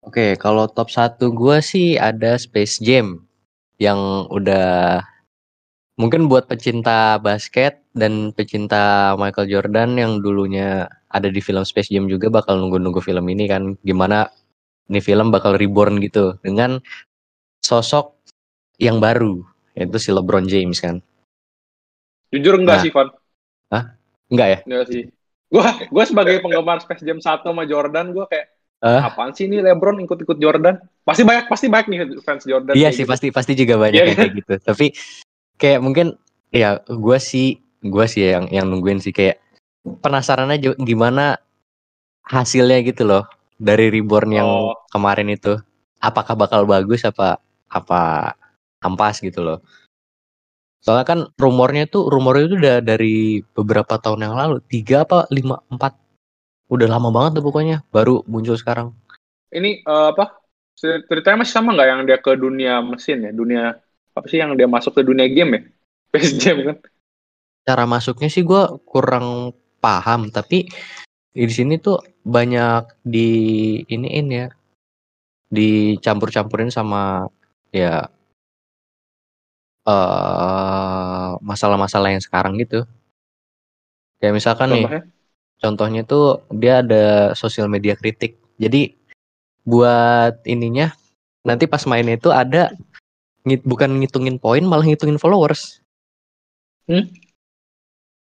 [0.07, 3.21] Oke, kalau top satu gue sih ada Space Jam
[3.77, 3.99] yang
[4.33, 5.01] udah
[6.01, 12.09] mungkin buat pecinta basket dan pecinta Michael Jordan yang dulunya ada di film Space Jam
[12.09, 14.33] juga bakal nunggu-nunggu film ini kan gimana
[14.89, 16.81] ini film bakal reborn gitu dengan
[17.61, 18.17] sosok
[18.81, 19.45] yang baru
[19.77, 20.97] yaitu si LeBron James kan.
[22.33, 22.83] Jujur enggak Nah.
[22.83, 23.07] sih, Van?
[24.31, 24.59] Enggak ya?
[24.65, 25.03] Enggak sih.
[25.51, 28.49] Gua gua sebagai penggemar Space Jam 1 sama Jordan, gua kayak
[28.81, 30.81] Eh, apaan sih ini LeBron ikut-ikut Jordan?
[31.05, 32.73] Pasti banyak pasti banyak nih fans Jordan.
[32.73, 33.13] iya sih gitu.
[33.13, 34.53] pasti pasti juga banyak Iya yang kayak gitu.
[34.57, 34.85] Tapi
[35.61, 36.17] kayak mungkin
[36.49, 39.37] ya gue sih gue sih yang yang nungguin sih kayak
[40.01, 41.37] penasaran aja gimana
[42.25, 43.25] hasilnya gitu loh
[43.61, 44.73] dari reborn yang Oh.
[44.89, 45.57] kemarin itu.
[46.01, 47.37] Apakah bakal bagus apa
[47.69, 48.33] apa
[48.81, 49.61] ampas gitu loh.
[50.81, 55.61] Soalnya kan rumornya tuh rumornya itu udah dari beberapa tahun yang lalu tiga apa lima
[55.69, 55.93] empat
[56.73, 58.97] udah lama banget tuh pokoknya baru muncul sekarang.
[59.53, 60.41] Ini eh, apa?
[60.81, 63.29] Ceritanya masih sama nggak yang dia ke dunia mesin ya?
[63.29, 63.77] Dunia
[64.11, 65.61] apa sih yang dia masuk ke dunia game ya?
[66.11, 66.77] Space Jam kan?
[67.61, 70.65] cara masuknya sih gue kurang paham tapi
[71.31, 73.29] di sini tuh banyak di
[73.85, 74.47] iniin ya
[75.53, 77.29] dicampur-campurin sama
[77.69, 78.09] ya
[79.85, 82.85] eh masalah-masalah yang sekarang gitu
[84.21, 85.01] kayak misalkan nih Contohnya?
[85.61, 87.05] contohnya tuh dia ada
[87.37, 88.93] sosial media kritik jadi
[89.65, 90.93] buat ininya
[91.45, 92.73] nanti pas mainnya itu ada
[93.47, 95.79] ngit- bukan ngitungin poin malah ngitungin followers
[96.89, 97.07] Hmm?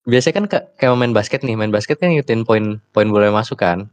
[0.07, 2.65] biasanya kan ke- kayak main basket nih main basket kan ngitungin poin
[2.95, 3.91] poin boleh masuk kan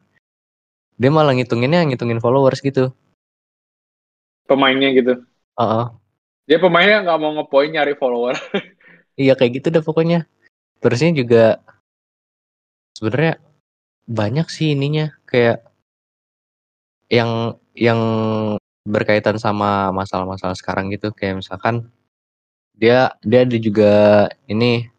[1.02, 2.94] dia malah ngitunginnya ngitungin followers gitu
[4.44, 5.24] Pemainnya gitu.
[5.56, 5.86] Heeh.
[6.52, 8.36] Dia pemainnya nggak mau ngepoin nyari follower.
[9.24, 10.28] iya kayak gitu dah pokoknya
[10.84, 11.64] terusnya juga
[13.00, 13.40] sebenarnya
[14.04, 15.64] banyak sih ininya kayak
[17.08, 18.00] yang yang
[18.84, 21.88] berkaitan sama masalah-masalah sekarang gitu kayak misalkan
[22.76, 23.94] dia dia ada juga
[24.52, 24.92] ini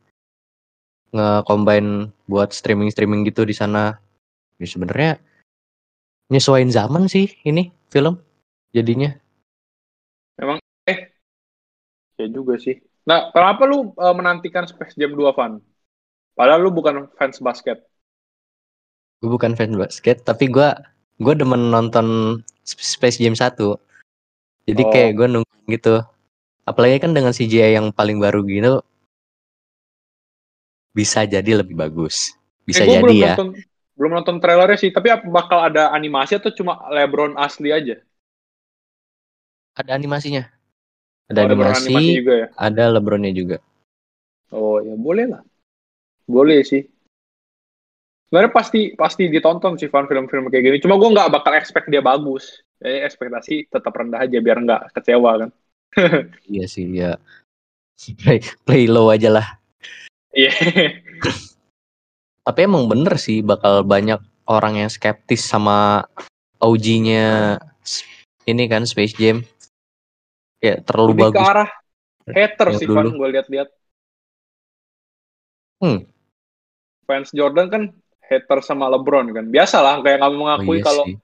[1.14, 4.03] nge-combine buat streaming-streaming gitu di sana.
[4.59, 5.11] Ya sebenarnya
[6.33, 8.18] nyesuaiin zaman sih ini film
[8.75, 9.14] jadinya.
[12.18, 12.83] Ya juga sih.
[13.07, 15.61] Nah, kenapa lu eh, menantikan Space Jam 2, Van?
[16.35, 17.83] Padahal lu bukan fans basket.
[19.23, 20.77] Gue bukan fan basket tapi gua
[21.20, 23.79] gue demen nonton Space Jam 1.
[24.64, 24.90] Jadi Oh.
[24.90, 26.00] kayak gue nunggu gitu.
[26.64, 28.81] Apalagi kan dengan CGI yang paling baru gitu
[30.94, 32.33] bisa jadi lebih bagus.
[32.64, 33.35] Bisa Eh, jadi belum ya.
[33.35, 33.48] Nonton,
[33.98, 37.98] belum nonton trailernya sih, tapi bakal ada animasi atau cuma LeBron asli aja?
[39.74, 40.46] Ada animasinya.
[41.27, 42.46] Oh, Ada beneran animasi, juga ya.
[42.55, 43.57] ada Lebronnya juga.
[44.55, 45.42] Oh ya boleh lah.
[46.31, 46.87] Boleh sih.
[48.35, 50.83] Sebenarnya pasti pasti ditonton sih fan film-film kayak gini.
[50.83, 52.66] Cuma gue nggak bakal expect dia bagus.
[52.83, 55.51] Jadi ekspektasi tetap rendah aja biar nggak kecewa kan.
[56.51, 57.14] Iya sih, ya.
[58.27, 59.47] Play, play low aja lah.
[60.35, 60.51] Iya.
[62.42, 64.18] Tapi emang bener sih bakal banyak
[64.51, 66.03] orang yang skeptis sama
[66.59, 67.62] OG-nya
[68.51, 69.47] ini kan Space Jam.
[70.59, 71.51] Ya terlalu Lebih ke bagus.
[71.55, 71.70] arah
[72.35, 72.99] hater sih dulu.
[72.99, 73.68] fan gue lihat-lihat.
[75.79, 76.03] Hmm.
[77.07, 77.83] Fans Jordan kan
[78.29, 79.45] hater sama LeBron kan.
[79.49, 81.17] Biasalah kayak nggak Oh mengakui iya kalau sih.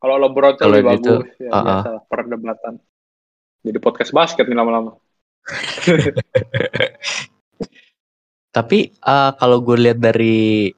[0.00, 1.24] kalau LeBron tuh Kalau lebih bagus.
[1.40, 1.64] Ya, uh-uh.
[1.64, 2.74] biasalah perdebatan.
[3.66, 4.92] Jadi podcast basket nih lama-lama.
[8.56, 10.72] Tapi eh, kalau gue lihat dari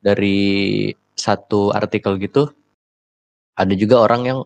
[0.00, 0.40] dari
[1.18, 2.48] satu artikel gitu,
[3.58, 4.38] ada juga orang yang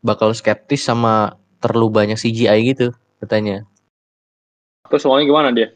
[0.00, 2.88] bakal skeptis sama terlalu banyak CGI gitu
[3.20, 3.68] katanya.
[4.88, 5.68] Terus soalnya gimana dia?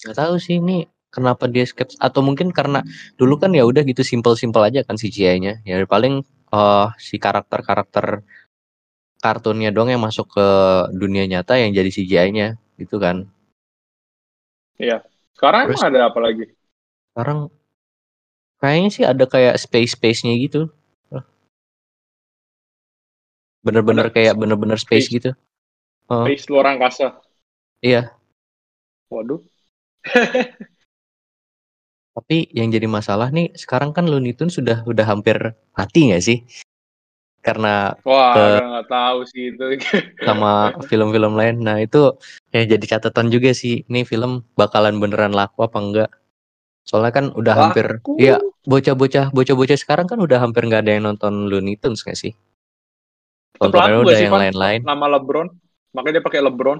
[0.00, 2.86] Gak tahu sih ini kenapa dia skeptis atau mungkin karena
[3.18, 5.62] dulu kan ya udah gitu simple-simple aja kan CGI-nya.
[5.66, 8.22] Ya paling eh si karakter-karakter
[9.20, 10.46] kartunnya dong yang masuk ke
[10.96, 13.28] dunia nyata yang jadi CGI-nya gitu kan.
[15.36, 16.44] Sekarang Terus- ada apa lagi?
[17.12, 17.48] Sekarang
[18.60, 20.68] kayaknya sih ada kayak space-space-nya gitu.
[23.60, 25.16] Bener-bener kayak bener-bener space space.
[25.20, 25.30] gitu.
[26.08, 27.20] Oh, Space luar angkasa.
[27.84, 28.12] iya.
[29.12, 29.40] Waduh.
[32.10, 35.38] Tapi yang jadi masalah nih sekarang kan Looney Tunes sudah udah hampir
[35.78, 36.42] mati nggak sih?
[37.40, 39.64] Karena Wah, Ke- udah nggak tahu sih itu.
[40.26, 41.64] sama film-film lain.
[41.64, 42.12] Nah itu
[42.52, 43.86] yang jadi catatan juga sih.
[43.88, 46.10] Ini film bakalan beneran laku apa enggak?
[46.84, 47.62] Soalnya kan udah Laku.
[47.70, 47.86] hampir,
[48.18, 52.34] iya bocah-bocah bocah-bocah sekarang kan udah hampir nggak ada yang nonton Looney Tunes nggak sih?
[53.56, 54.80] Tontonannya laku udah sih, yang lain-lain.
[54.82, 55.48] Nama LeBron.
[55.94, 56.78] Makanya dia pakai LeBron.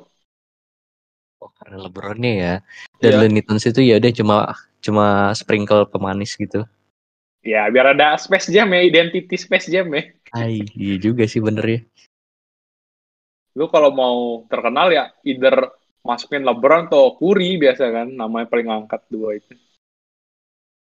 [1.40, 2.54] Oh, karena LeBronnya ya.
[3.00, 3.18] Dan Iya.
[3.24, 4.36] Looney Tunes itu ya udah cuma
[4.80, 6.64] cuma sprinkle pemanis gitu.
[7.40, 10.12] Ya, biar ada Space Jam ya, identity Space Jam ya.
[10.36, 11.80] Ay, iya juga sih bener ya.
[13.56, 15.72] Lu kalau mau terkenal ya, either
[16.04, 19.56] masukin LeBron atau Curry biasa kan, namanya paling angkat dua itu.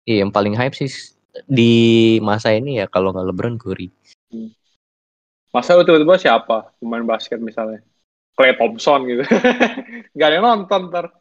[0.05, 0.89] Iya, yang paling hype sih
[1.45, 3.93] di masa ini ya kalau nggak LeBron Curry.
[5.51, 7.83] Masa lu tiba-tiba siapa pemain basket misalnya?
[8.35, 9.23] Clay Thompson gitu.
[10.17, 11.11] Gak ada yang nonton ntar.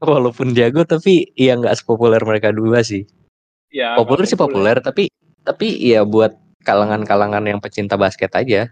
[0.02, 3.06] Walaupun jago tapi ya nggak sepopuler mereka dua sih.
[3.74, 5.10] Ya, Populer sih populer tapi
[5.42, 8.70] tapi ya buat kalangan-kalangan yang pecinta basket aja.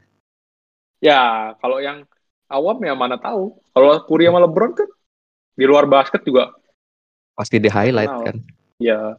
[1.02, 2.06] Ya, kalau yang
[2.46, 3.58] awam ya mana tahu.
[3.74, 4.88] Kalau Curry sama LeBron kan
[5.52, 6.54] di luar basket juga
[7.36, 8.36] Pasti di highlight kan.
[8.78, 9.16] ya.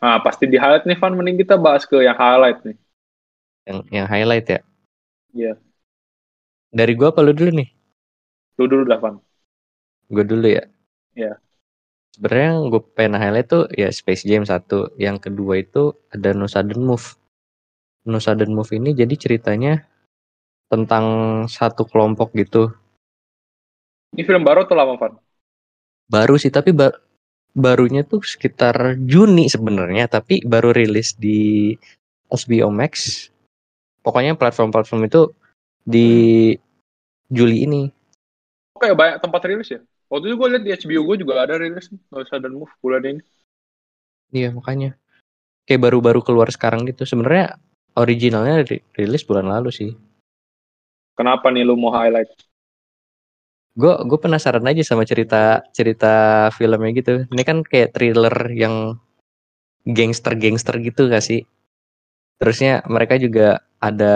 [0.00, 2.76] Nah, pasti di highlight nih Van, mending kita bahas ke yang highlight nih.
[3.68, 4.60] Yang yang highlight ya.
[5.36, 5.52] Iya.
[6.70, 7.68] Dari gua apa lu dulu nih?
[8.58, 9.14] Lu dulu dah Van.
[10.10, 10.66] Gue dulu ya.
[11.14, 11.38] Iya.
[12.10, 14.90] Sebenarnya yang gue pengen highlight tuh ya Space Jam satu.
[14.98, 17.14] Yang kedua itu ada No Sudden Move.
[18.04, 19.86] No Sudden Move ini jadi ceritanya
[20.66, 21.04] tentang
[21.46, 22.74] satu kelompok gitu.
[24.18, 25.14] Ini film baru atau lama Van?
[26.10, 26.98] Baru sih tapi ba-
[27.54, 31.74] barunya tuh sekitar Juni sebenarnya tapi baru rilis di
[32.30, 33.26] HBO Max.
[34.02, 35.30] Pokoknya platform-platform itu
[35.86, 36.08] di
[37.30, 37.82] Juli ini.
[38.74, 39.80] Oke, banyak tempat rilis ya.
[40.10, 43.02] Waktu itu gue liat di HBO gue juga ada rilis nih, No Sudden Move bulan
[43.06, 43.22] ini.
[44.34, 44.98] Iya makanya
[45.66, 47.06] kayak baru-baru keluar sekarang gitu.
[47.06, 47.58] Sebenarnya
[47.94, 49.90] originalnya ri- rilis bulan lalu sih.
[51.14, 52.30] Kenapa nih lu mau highlight?
[53.78, 56.12] Gue gue penasaran aja sama cerita cerita
[56.58, 57.14] filmnya gitu.
[57.30, 58.98] Ini kan kayak thriller yang
[59.86, 61.46] gangster-gangster gitu gak sih?
[62.42, 64.14] Terusnya mereka juga ada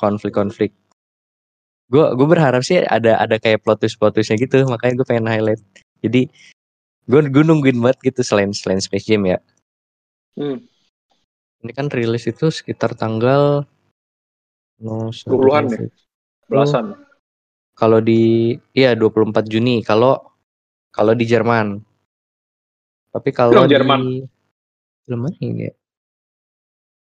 [0.00, 0.74] konflik-konflik.
[1.86, 4.66] Gue gue berharap sih ada ada kayak plot twist plot twistnya gitu.
[4.66, 5.62] Makanya gue pengen highlight.
[6.02, 6.26] Jadi
[7.06, 9.38] gue gue nungguin banget gitu selain selain Space Jam ya.
[10.34, 10.66] Hmm.
[11.62, 13.64] Ini kan rilis itu sekitar tanggal
[14.82, 15.86] no, Puluhan ya?
[16.50, 16.98] Belasan.
[17.76, 20.18] Kalau di iya 24 Juni kalau
[20.90, 21.80] kalau di Jerman.
[23.12, 24.26] Tapi kalau di Jerman.
[25.06, 25.74] film mana ini ya?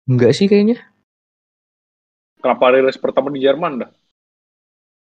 [0.07, 0.79] Enggak sih kayaknya.
[2.39, 3.91] Kenapa rilis pertama di Jerman dah?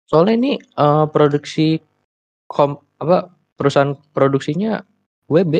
[0.08, 1.84] Soalnya ini eh, produksi
[2.48, 3.28] kom apa
[3.60, 4.80] perusahaan produksinya
[5.28, 5.54] WB.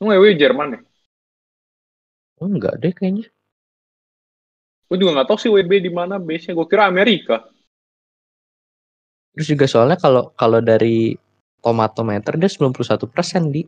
[0.00, 0.80] Lu ngewe Jerman ya?
[2.40, 3.28] Enggak deh kayaknya.
[4.88, 6.56] Gue juga nggak tahu sih WB di mana base-nya.
[6.56, 7.44] Gue kira Amerika.
[9.36, 11.14] Terus juga soalnya kalau kalau dari
[11.62, 13.08] tomatometer dia 91%
[13.54, 13.62] di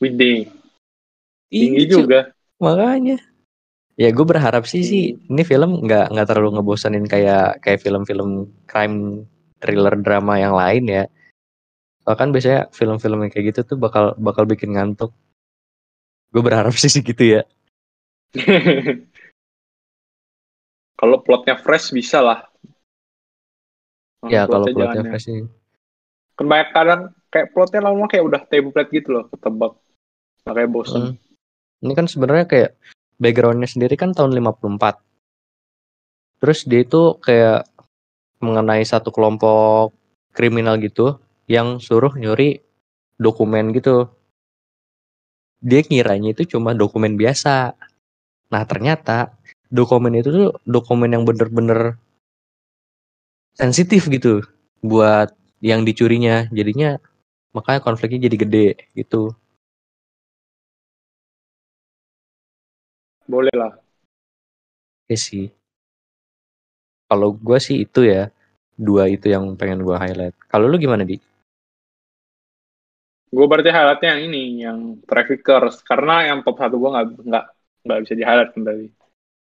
[0.00, 0.48] Widih.
[1.52, 2.32] Tinggi juga.
[2.56, 3.20] Makanya
[3.98, 9.26] Ya gue berharap sih sih ini film nggak nggak terlalu ngebosanin kayak kayak film-film crime
[9.60, 11.04] thriller drama yang lain ya.
[12.04, 15.12] Soalnya kan biasanya film-film yang kayak gitu tuh bakal bakal bikin ngantuk.
[16.32, 17.42] Gue berharap sih sih gitu ya.
[21.00, 22.44] Kalau plotnya fresh bisa lah.
[24.28, 25.16] Ya kalau plotnya ya.
[25.16, 25.48] fresh sih.
[26.36, 27.00] Kan banyak kadang
[27.32, 29.80] kayak plotnya lama kayak udah template gitu loh, ketebak.
[30.44, 31.00] Kayak bosen.
[31.00, 31.14] Hmm.
[31.80, 32.76] Ini kan sebenarnya kayak
[33.20, 34.98] backgroundnya sendiri kan tahun 54.
[36.40, 37.68] Terus dia itu kayak
[38.40, 39.92] mengenai satu kelompok
[40.32, 42.64] kriminal gitu yang suruh nyuri
[43.20, 44.08] dokumen gitu.
[45.60, 47.76] Dia ngiranya itu cuma dokumen biasa.
[48.48, 49.36] Nah ternyata
[49.68, 52.00] dokumen itu tuh dokumen yang bener-bener
[53.52, 54.40] sensitif gitu
[54.80, 56.48] buat yang dicurinya.
[56.48, 56.96] Jadinya
[57.52, 59.36] makanya konfliknya jadi gede gitu.
[63.30, 63.72] Boleh lah.
[65.06, 65.46] Oke sih.
[67.06, 68.26] Kalau gue sih itu ya
[68.74, 70.34] dua itu yang pengen gue highlight.
[70.50, 71.22] Kalau lu gimana di?
[73.30, 75.86] Gue berarti highlightnya yang ini, yang Traffickers.
[75.86, 77.44] Karena yang top satu gue nggak nggak
[77.86, 78.86] nggak bisa di highlight tadi.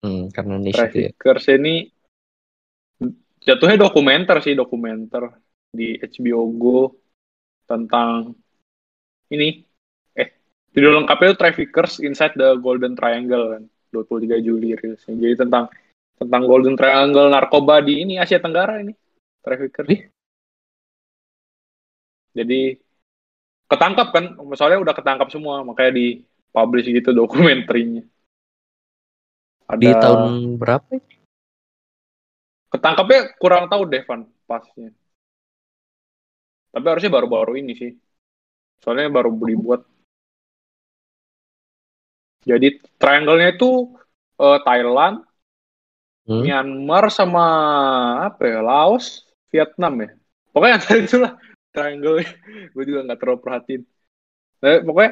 [0.02, 1.10] Hmm, karena niche itu ya.
[1.14, 1.76] Traffickers ini
[3.46, 5.30] jatuhnya dokumenter sih dokumenter
[5.70, 6.80] di HBO Go
[7.70, 8.34] tentang
[9.30, 9.67] ini
[10.78, 13.64] judul lengkapnya itu Traffickers Inside the Golden Triangle kan.
[13.90, 15.18] 23 Juli rilisnya.
[15.18, 15.66] Jadi tentang
[16.22, 18.94] tentang Golden Triangle narkoba di ini Asia Tenggara ini
[19.42, 19.90] Traffickers.
[22.38, 22.78] Jadi
[23.66, 24.38] ketangkap kan.
[24.54, 26.22] Soalnya udah ketangkap semua makanya di
[26.54, 28.06] publish gitu dokumenterinya.
[29.66, 30.88] Ada Di tahun berapa?
[30.94, 31.02] ya?
[32.68, 34.94] ketangkapnya kurang tahu deh Van pasnya.
[36.70, 37.92] Tapi harusnya baru-baru ini sih.
[38.78, 39.82] Soalnya baru dibuat
[42.48, 43.92] jadi triangle-nya itu
[44.40, 45.28] eh, Thailand
[46.28, 46.44] Hmm?
[46.44, 47.46] Myanmar sama
[48.28, 50.12] apa ya Laos Vietnam ya
[50.52, 51.34] pokoknya antara itulah
[51.72, 52.20] triangle
[52.76, 53.84] gue juga nggak terlalu perhatiin
[54.58, 55.12] Nah, pokoknya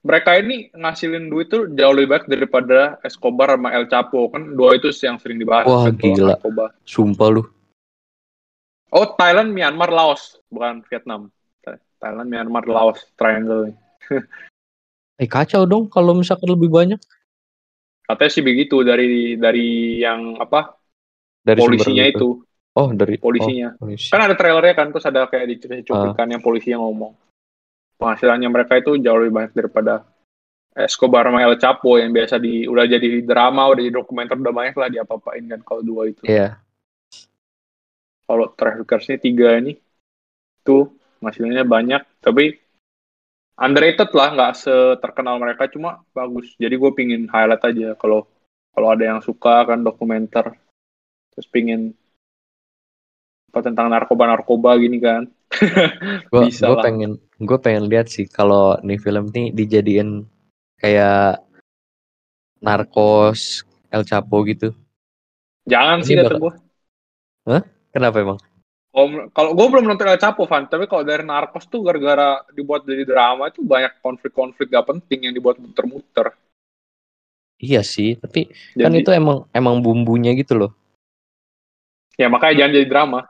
[0.00, 4.80] mereka ini ngasilin duit tuh jauh lebih baik daripada Escobar sama El Chapo kan dua
[4.80, 6.40] itu yang sering dibahas Wah, kan, gila.
[6.88, 7.44] Sumpah lu.
[8.90, 11.28] Oh, Thailand, Myanmar, Laos, bukan Vietnam.
[12.00, 13.76] Thailand, Myanmar, Laos, triangle.
[15.20, 16.96] Eh kacau dong kalau misalkan lebih banyak
[18.10, 20.74] Katanya sih begitu dari dari yang apa
[21.46, 22.16] dari polisinya gitu.
[22.18, 22.28] itu.
[22.74, 23.76] Oh dari polisinya.
[23.78, 24.10] oh, polisi.
[24.10, 26.32] Kan ada trailernya kan terus ada kayak dicuplikan Ah.
[26.34, 27.14] yang polisi yang ngomong.
[28.02, 30.02] Penghasilannya mereka itu jauh lebih banyak daripada
[30.74, 34.74] Escobar sama El Chapo yang biasa di udah jadi drama, udah jadi dokumenter udah banyak
[34.78, 36.22] lah diapa-apain kan kalau dua itu.
[36.26, 36.58] Iya.
[38.26, 39.74] Kalau Traffickers ini tiga ini
[40.62, 42.58] tuh hasilnya banyak tapi
[43.60, 48.24] underrated lah nggak seterkenal mereka cuma bagus jadi gue pingin highlight aja kalau
[48.72, 50.56] kalau ada yang suka kan dokumenter
[51.30, 51.92] terus pingin
[53.50, 55.28] apa tentang narkoba narkoba gini kan
[56.30, 56.80] Gue Bisa lah.
[56.80, 60.22] pengen gue pengen lihat sih kalau nih film nih dijadiin
[60.78, 61.42] kayak
[62.60, 64.70] narkos El Chapo gitu.
[65.66, 66.54] jangan Ini sih kata bakal- gue
[67.90, 68.38] Kenapa emang?
[68.90, 72.82] Om- kalau gue belum nonton El Chapo Van tapi kalau dari Narcos tuh gara-gara dibuat
[72.82, 76.34] jadi drama itu banyak konflik-konflik gak penting yang dibuat muter-muter
[77.60, 80.72] Iya sih, tapi jadi kan itu emang emang bumbunya gitu loh.
[82.16, 83.20] ya makanya jangan jadi drama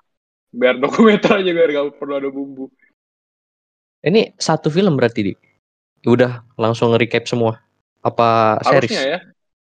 [0.50, 2.66] biar dokumenter aja biar gak perlu ada bumbu
[4.00, 5.32] Ini satu film berarti di.
[6.08, 7.60] Udah langsung nge-recap semua.
[8.00, 8.96] Apa series?
[8.96, 9.18] Harusnya ya.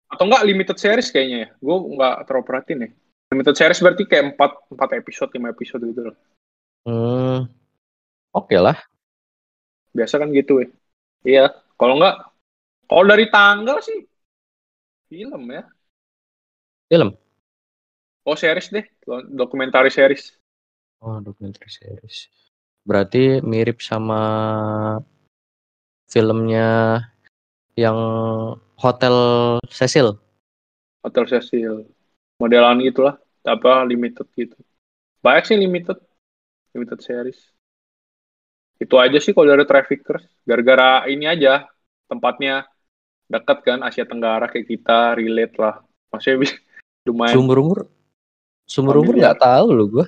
[0.08, 1.50] Atau enggak limited series kayaknya ya.
[1.60, 2.90] Gue nggak terlalu perhatiin ya.
[3.30, 6.16] Limited series berarti kayak 4, 4 episode, 5 episode gitu loh.
[6.90, 7.46] Hmm.
[8.34, 8.78] Oke lah.
[9.94, 10.68] Biasa kan gitu ya.
[11.22, 11.46] Iya.
[11.78, 12.26] Kalau enggak,
[12.90, 14.02] kalau dari tanggal sih
[15.10, 15.64] film ya.
[16.90, 17.14] Film.
[18.26, 18.86] Oh series deh,
[19.30, 20.34] dokumentari series.
[21.00, 22.28] Oh, dokumenter series.
[22.84, 24.22] Berarti mirip sama
[26.10, 27.00] filmnya
[27.78, 27.98] yang
[28.76, 29.16] Hotel
[29.70, 30.18] Cecil.
[31.06, 31.99] Hotel Cecil.
[32.40, 33.20] Modelan gitulah.
[33.44, 34.56] Apa limited gitu.
[35.20, 36.00] Banyak sih limited.
[36.74, 37.40] Limited series.
[38.80, 40.24] Itu aja sih kalau dari Traffickers.
[40.48, 41.68] Gara-gara ini aja.
[42.08, 42.66] Tempatnya
[43.30, 45.20] dekat kan Asia Tenggara kayak kita.
[45.20, 45.84] Relate lah.
[46.10, 46.56] Maksudnya bisa
[47.08, 47.36] lumayan.
[47.36, 47.80] Sumber umur
[48.70, 50.06] Sumber umur nggak tahu loh gue.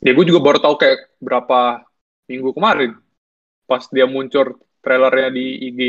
[0.00, 1.84] Ya gue juga baru tahu kayak berapa
[2.24, 2.96] minggu kemarin.
[3.68, 5.80] Pas dia muncul trailernya di IG.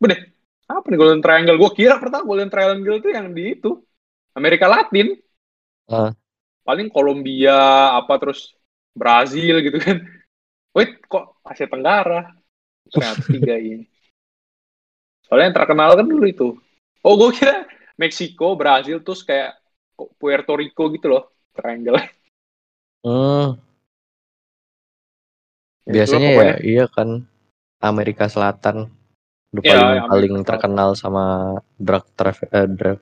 [0.00, 0.32] Bener,
[0.64, 1.60] apa nih Golden Triangle?
[1.60, 3.84] Gue kira pertama Golden Triangle itu yang di itu.
[4.34, 5.14] Amerika Latin.
[5.88, 6.12] Ah.
[6.64, 8.56] Paling Kolombia, apa terus
[8.96, 10.00] Brazil gitu kan.
[10.74, 12.34] Wait, kok Asia Tenggara?
[12.90, 13.86] Ternyata tiga ini.
[15.24, 16.48] Soalnya yang terkenal kan dulu itu.
[17.04, 17.68] Oh, gue kira
[18.00, 19.56] Meksiko, Brazil, terus kayak
[20.18, 21.30] Puerto Rico gitu loh.
[21.54, 22.00] Triangle.
[23.04, 23.60] Hmm,
[25.84, 27.28] Ya, biasanya ya iya kan
[27.84, 28.88] Amerika Selatan
[29.52, 31.24] udah Iya, paling Amerika paling terkenal sama
[31.76, 33.00] drug traffic eh, drug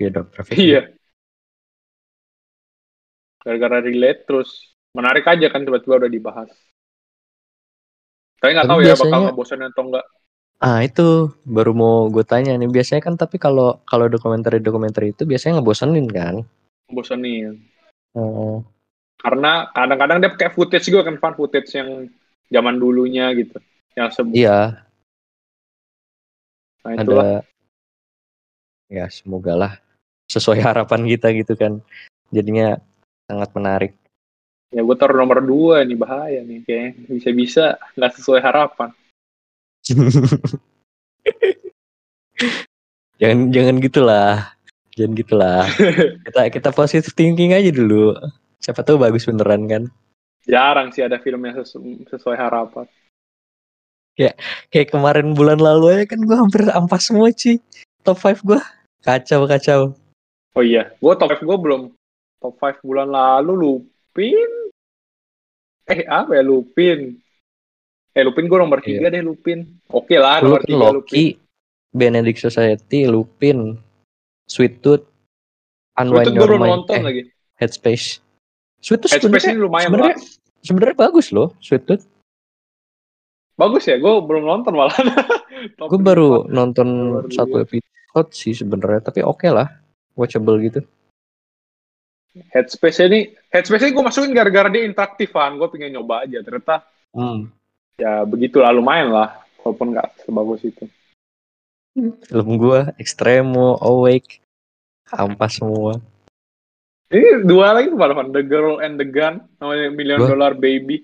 [0.00, 0.80] iya traffic Iya.
[3.40, 4.50] Gara-gara relate terus
[4.92, 6.50] menarik aja kan tiba-tiba udah dibahas.
[8.36, 10.06] Tapi nggak tahu ya bakal biasanya- ngebosenin atau enggak.
[10.60, 15.24] ah itu baru mau gue tanya nih biasanya kan tapi kalau kalau dokumenter dokumenter itu
[15.24, 16.44] biasanya ngebosenin kan
[16.92, 17.64] Ngebosenin.
[18.12, 18.60] Oh,
[19.16, 22.08] Karena kadang-kadang dia pakai footage juga kan, fan footage yang
[22.52, 23.56] zaman dulunya gitu.
[23.96, 24.36] Yang sebelum.
[24.36, 24.84] iya
[26.80, 27.24] Nah, itulah.
[27.24, 27.40] ada
[28.88, 29.72] ya semoga lah
[30.30, 31.82] sesuai harapan kita gitu kan.
[32.30, 32.78] Jadinya
[33.26, 33.92] sangat menarik.
[34.70, 38.94] Ya gue taruh nomor dua nih bahaya nih kayak bisa-bisa nggak sesuai harapan.
[43.18, 44.54] jangan jangan gitulah.
[44.94, 45.66] Jangan gitulah.
[46.26, 48.14] Kita kita positive thinking aja dulu.
[48.60, 49.82] Siapa tahu bagus beneran kan?
[50.44, 52.86] Jarang sih ada film yang sesu- sesuai harapan.
[54.68, 57.56] kayak kemarin bulan lalu aja kan gue hampir ampas semua sih
[58.04, 58.60] top 5 gue
[59.00, 59.80] kacau kacau
[60.58, 61.82] Oh iya, gue top 5 gue belum
[62.42, 64.50] top 5 bulan lalu Lupin.
[65.86, 67.14] Eh apa ya Lupin?
[68.10, 69.62] Eh Lupin gue nomor 3 deh Lupin.
[69.94, 70.94] Oke lah nomor Lupin 3 Lupin.
[70.98, 71.26] Loki
[71.90, 73.78] Benedict Society Lupin
[74.46, 75.06] Sweet Tooth
[75.98, 77.22] Unwind gue Your belum Mind nonton eh, lagi.
[77.58, 78.22] Headspace
[78.82, 80.62] Sweet Tooth Headspace ini lumayan sebenarnya lah.
[80.62, 82.04] sebenarnya bagus loh Sweet Tooth
[83.60, 84.96] Bagus ya, gue belum nonton malah.
[85.92, 89.68] Gue baru nonton satu episode sih sebenarnya tapi oke lah
[90.14, 90.80] watchable gitu
[92.30, 95.58] Headspace ini, Headspace ini gue masukin gara-gara dia interaktif kan.
[95.58, 96.38] Gue pengen nyoba aja.
[96.46, 97.50] Ternyata hmm.
[97.98, 99.42] ya begitulah lumayan lah.
[99.66, 100.86] Walaupun nggak sebagus itu.
[102.30, 104.38] film gue Extremo Awake
[105.10, 105.98] ampas semua
[107.10, 108.22] Ini dua lagi malah.
[108.30, 109.42] The Girl and the Gun.
[109.58, 111.02] Namanya Million Gua- Dollar Baby.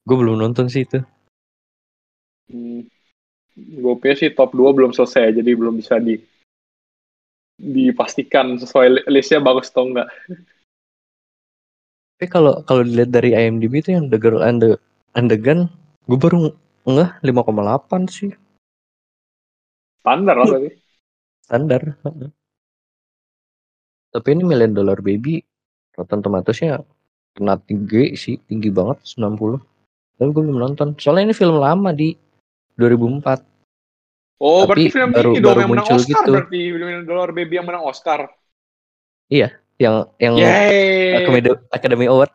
[0.00, 1.02] gue belum nonton sih itu
[2.50, 2.82] Hmm,
[3.54, 6.18] gue sih top 2 belum selesai, jadi belum bisa di
[7.60, 10.08] dipastikan sesuai li- listnya bagus atau enggak.
[12.16, 14.76] tapi kalau kalau dilihat dari IMDb itu yang The Girl and the
[15.16, 15.68] and the Gun
[16.04, 16.52] gue baru
[16.84, 18.32] enggak 5,8 sih.
[20.00, 20.68] Standar lah tadi.
[21.44, 21.82] standar
[24.10, 25.42] tapi ini Million Dollar Baby
[25.94, 26.82] Rotten Tomatoes-nya
[27.34, 29.60] kena tinggi sih tinggi banget 90
[30.20, 30.92] tapi gue belum nonton.
[31.00, 32.12] Soalnya ini film lama di.
[32.80, 33.44] 2004
[34.40, 36.32] Oh, Tapi berarti film baru- ini dong baru yang menang muncul Oscar gitu.
[36.32, 38.20] berarti Million Dollar Baby yang menang Oscar.
[39.76, 41.16] yang yang Yeay.
[41.20, 42.32] Academy, Academy Award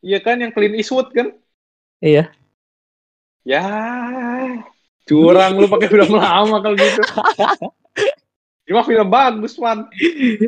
[0.00, 1.32] Iya kan yang Clint Eastwood kan?
[2.00, 2.32] iya
[3.46, 3.62] Ya.
[5.06, 7.02] Curang lu pakai film lama kalau gitu.
[8.66, 9.86] Ini mah film bagus, man.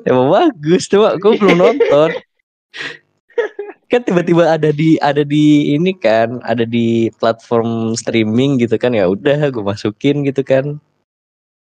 [0.03, 2.11] emang bagus coba gue belum nonton
[3.89, 9.09] kan tiba-tiba ada di ada di ini kan ada di platform streaming gitu kan ya
[9.09, 10.77] udah gue masukin gitu kan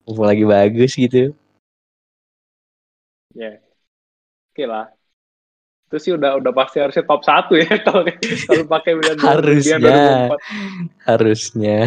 [0.03, 1.31] Mumpung lagi bagus gitu
[3.31, 3.61] Ya.
[4.49, 4.89] Oke lah.
[5.85, 8.01] Itu sih udah udah pasti harusnya top 1 ya kalau
[8.49, 9.77] kalau pakai yang Harusnya.
[9.77, 11.05] 2004.
[11.05, 11.77] harusnya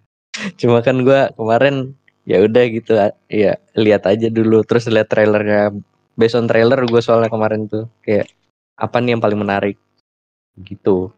[0.60, 1.92] cuma kan gue kemarin
[2.24, 2.92] ya udah gitu
[3.28, 5.76] ya lihat aja dulu terus lihat trailernya
[6.16, 8.26] based on trailer gue soalnya kemarin tuh kayak
[8.74, 9.76] apa nih yang paling menarik?
[10.58, 11.10] Gitu.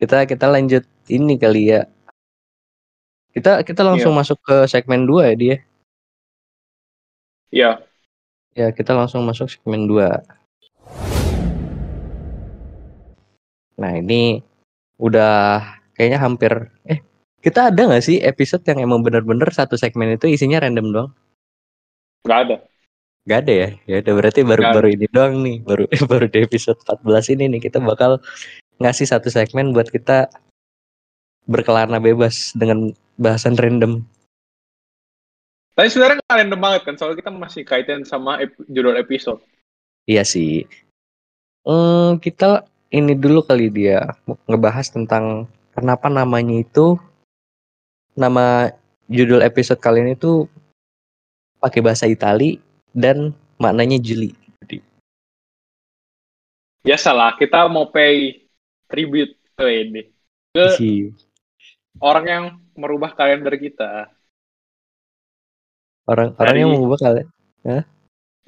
[0.00, 1.84] Kita kita lanjut ini kali ya.
[3.30, 5.56] Kita kita langsung masuk ke segmen 2 ya dia?
[7.50, 7.82] Iya.
[8.54, 10.22] ya kita langsung masuk segmen 2
[13.80, 14.44] nah ini
[15.00, 15.64] udah
[15.96, 16.52] kayaknya hampir
[16.84, 17.00] eh
[17.40, 21.10] kita ada nggak sih episode yang emang bener-bener satu segmen itu isinya random doang?
[22.28, 22.56] Nggak ada.
[23.30, 24.78] Gak ada ya ya udah berarti baru Nggak ada.
[24.82, 28.18] baru ini doang nih baru baru di episode 14 ini nih kita bakal
[28.82, 30.26] ngasih satu segmen buat kita
[31.46, 34.02] berkelana bebas dengan bahasan random
[35.70, 39.40] Tapi sebenarnya nggak random banget kan, soalnya kita masih kaitan sama ep- judul episode.
[40.04, 40.68] Iya sih.
[41.64, 44.04] Hmm, kita ini dulu kali dia
[44.44, 47.00] ngebahas tentang kenapa namanya itu
[48.12, 48.68] nama
[49.08, 50.50] judul episode kali ini tuh
[51.62, 52.60] pakai bahasa Itali
[52.92, 54.34] dan maknanya jeli.
[56.80, 58.40] Biasalah, kita mau pay
[58.88, 60.02] tribute ke ini.
[60.50, 61.12] Ke Ih,
[62.00, 64.08] orang yang merubah kalender kita.
[66.08, 67.22] Orang orang Dari- yang mengubah kali.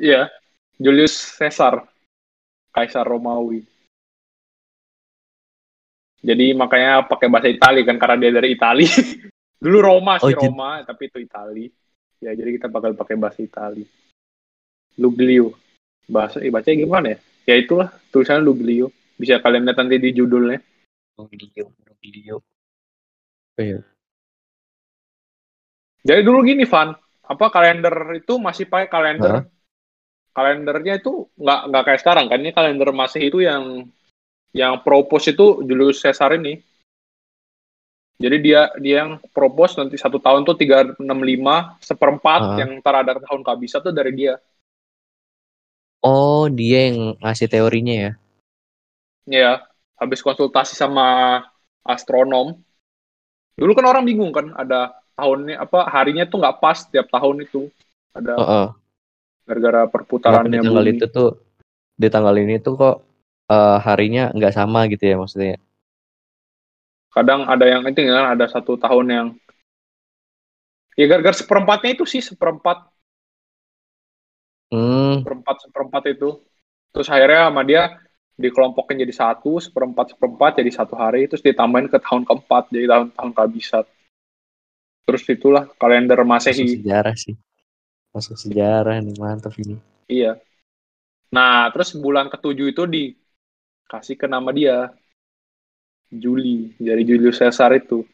[0.00, 0.32] Iya,
[0.80, 1.84] Julius Caesar,
[2.72, 3.68] Kaisar Romawi.
[6.22, 8.86] Jadi makanya pakai bahasa Itali kan karena dia dari Itali.
[9.62, 11.68] Dulu Roma Oh, sih jadi- Roma, tapi itu Itali.
[12.18, 13.84] Ya, jadi kita bakal pakai bahasa Itali.
[14.98, 15.56] Luglio.
[16.08, 17.18] Bahasa, eh, bacanya gimana ya?
[17.48, 18.90] Ya itulah, tulisannya Luglio.
[19.16, 20.58] Bisa kalian lihat nanti di judulnya.
[21.30, 21.70] Video,
[22.02, 22.36] video.
[23.54, 23.78] Oh, iya.
[26.02, 26.90] Jadi dulu gini, Van.
[27.22, 29.46] Apa kalender itu masih pakai kalender.
[30.32, 32.40] Kalendernya itu nggak nggak kayak sekarang kan.
[32.40, 33.86] Ini kalender masih itu yang
[34.52, 36.58] yang propose itu Julius Caesar ini.
[38.18, 42.56] Jadi dia dia yang propose nanti satu tahun tuh 365 seperempat Ah.
[42.60, 44.40] yang ntar ada tahun kabisa tuh dari dia.
[46.02, 48.12] Oh, dia yang ngasih teorinya ya.
[49.22, 49.50] Ya,
[49.94, 51.38] habis konsultasi sama
[51.86, 52.58] astronom.
[53.54, 57.70] Dulu kan orang bingung kan, ada tahunnya apa harinya tuh nggak pas tiap tahun itu.
[58.12, 58.34] Ada
[59.46, 60.92] gara-gara Kenapa perputarannya di tanggal bumi.
[60.98, 61.30] itu tuh
[61.94, 62.96] di tanggal ini tuh kok
[63.50, 65.56] eh, harinya nggak sama gitu ya maksudnya.
[67.12, 69.26] Kadang ada yang itu kan ada satu tahun yang
[70.98, 72.91] ya gara-gara seperempatnya itu sih seperempat
[75.12, 76.40] Hmm, seperempat seperempat itu.
[76.92, 77.82] Terus akhirnya sama dia
[78.40, 83.32] dikelompokin jadi satu seperempat seperempat jadi satu hari terus ditambahin ke tahun keempat jadi tahun-tahun
[83.36, 83.84] kabisat.
[85.04, 86.80] Terus itulah kalender masuk masehi.
[86.80, 87.36] sejarah sih.
[88.12, 89.76] Masuk sejarah nih mantap ini.
[90.08, 90.40] Iya.
[91.32, 94.92] Nah, terus bulan ketujuh itu dikasih ke nama dia.
[96.12, 98.04] Juli, dari Julius Caesar itu.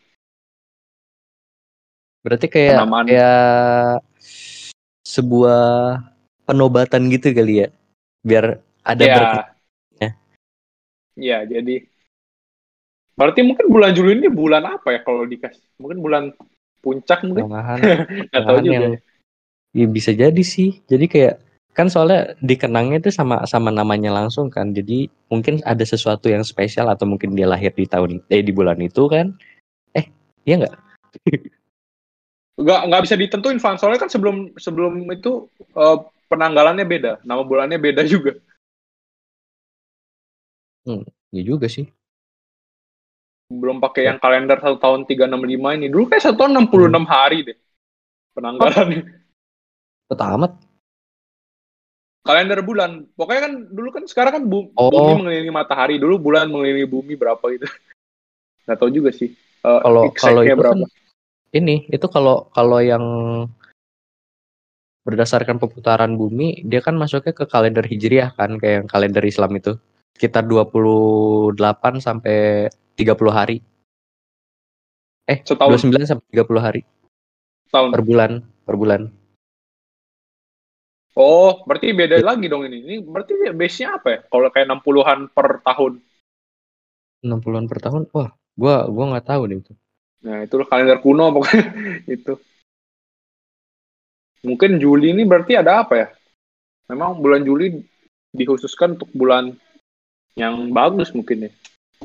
[2.23, 3.07] Berarti kayak Penamaan.
[3.11, 4.07] kayak
[5.03, 5.99] sebuah
[6.49, 7.69] penobatan gitu kali ya.
[8.25, 9.21] Biar ada ya.
[10.01, 10.11] ya.
[11.13, 11.85] Iya, jadi
[13.19, 15.61] berarti mungkin bulan Juli ini bulan apa ya kalau dikasih?
[15.77, 16.25] Mungkin bulan
[16.81, 17.45] puncak mungkin.
[17.45, 17.93] Pertengahan, tahu
[18.33, 18.73] pertengahan juga.
[18.73, 18.87] yang
[19.77, 20.81] ya bisa jadi sih.
[20.89, 21.37] Jadi kayak
[21.77, 24.73] kan soalnya dikenangnya itu sama sama namanya langsung kan.
[24.73, 28.81] Jadi mungkin ada sesuatu yang spesial atau mungkin dia lahir di tahun eh di bulan
[28.81, 29.37] itu kan.
[29.93, 30.09] Eh,
[30.49, 30.75] iya nggak?
[32.59, 33.79] Nggak nggak bisa ditentuin Van.
[33.79, 35.47] Soalnya kan sebelum sebelum itu
[35.79, 35.99] eh,
[36.29, 38.37] penanggalannya beda, nama bulannya beda juga.
[41.29, 41.85] Iya juga sih.
[43.49, 44.13] Belum pakai Ya.
[44.13, 45.89] yang kalender satu tahun 365 ini.
[45.89, 47.57] Dulu kayak satu tahun 66 hari deh
[48.33, 49.03] penanggalannya.
[50.09, 50.53] Kok tamat?
[52.29, 53.09] kalender bulan.
[53.17, 54.93] Pokoknya kan dulu kan sekarang kan bu- Oh.
[54.93, 57.65] bumi mengelilingi matahari, dulu bulan mengelilingi bumi berapa gitu.
[58.69, 59.33] Nggak tahu juga sih.
[59.65, 60.77] Eh, Kalau kalau itu berapa.
[60.77, 60.93] kan
[61.57, 63.01] ini itu kalau kalau yang
[65.09, 69.81] berdasarkan perputaran bumi dia kan masuknya ke kalender hijriah kan kayak yang kalender Islam itu
[70.13, 71.57] sekitar 28
[71.97, 73.57] sampai 30 hari.
[75.25, 75.81] Eh, Setahun.
[75.81, 76.81] 29 sampai 30 hari
[77.73, 77.91] tahun.
[77.97, 78.31] per bulan,
[78.65, 79.01] per bulan.
[81.19, 82.25] Oh, berarti beda Ya.
[82.25, 82.79] lagi dong ini.
[82.85, 84.19] Ini berarti base-nya apa ya?
[84.29, 85.99] Kalau kayak 60-an per tahun.
[87.27, 88.03] 60-an per tahun.
[88.15, 89.73] Wah, gua gua nggak tahu deh itu.
[90.23, 91.63] Nah, itu kalender kuno pokoknya
[92.19, 92.33] itu.
[94.47, 96.09] Mungkin Juli ini berarti ada apa ya?
[96.89, 97.83] Memang bulan Juli
[98.33, 99.53] dikhususkan untuk bulan
[100.39, 101.53] yang bagus mungkin ya.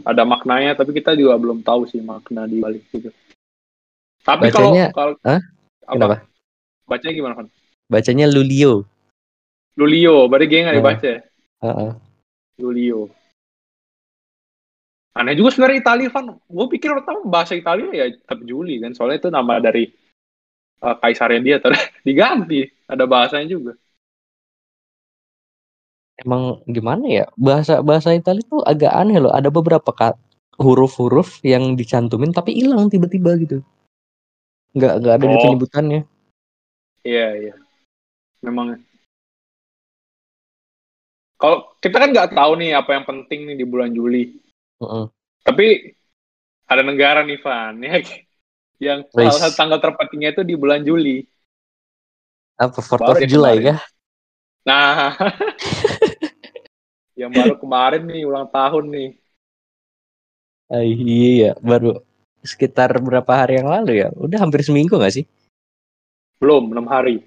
[0.02, 3.14] Ada maknanya, tapi kita juga belum tahu sih makna di balik itu.
[4.26, 5.42] Tapi kalau Bacanya- kalau Hah?
[5.86, 5.94] apa?
[5.94, 6.18] Kenapa?
[6.90, 7.48] Bacanya gimana kan?
[7.86, 8.88] Bacanya Lulio.
[9.78, 11.20] Lulio, berarti G nggak dibaca ya?
[11.64, 11.92] Heeh.
[12.58, 13.02] Lulio.
[15.14, 16.26] Aneh juga sebenarnya Italia, Van.
[16.50, 18.98] Gue pikir pertama bahasa Italia ya tetap Juli kan.
[18.98, 19.94] Soalnya itu nama dari
[20.84, 21.58] uh, kaisarnya dia.
[21.64, 22.68] Terus diganti.
[22.86, 23.74] Ada bahasanya juga.
[26.20, 27.26] Emang gimana ya?
[27.34, 29.34] Bahasa bahasa Italia tuh agak aneh loh.
[29.34, 29.90] Ada beberapa
[30.62, 33.66] huruf-huruf yang dicantumin tapi hilang tiba-tiba gitu.
[34.78, 35.42] Nggak nggak ada di Oh.
[35.42, 36.02] penyebutannya.
[37.04, 37.54] Iya, iya.
[38.46, 38.78] Memang.
[41.42, 44.32] Kalau kita kan nggak tahu nih apa yang penting nih di bulan Juli.
[44.80, 45.06] Heeh.
[45.44, 45.68] Tapi
[46.72, 47.76] ada negara nih, Van.
[47.84, 48.00] Ya,
[48.84, 49.32] yang Wis.
[49.32, 51.24] salah satu tanggal terpentingnya itu di bulan Juli.
[52.60, 53.80] Apa Fourth Baru of ya July kah?
[54.64, 55.16] Nah,
[57.20, 59.10] yang baru kemarin nih ulang tahun nih.
[60.72, 62.00] Ah, iya, baru
[62.44, 64.10] sekitar berapa hari yang lalu ya?
[64.16, 65.26] Udah hampir seminggu nggak sih?
[66.40, 67.24] Belum, enam hari.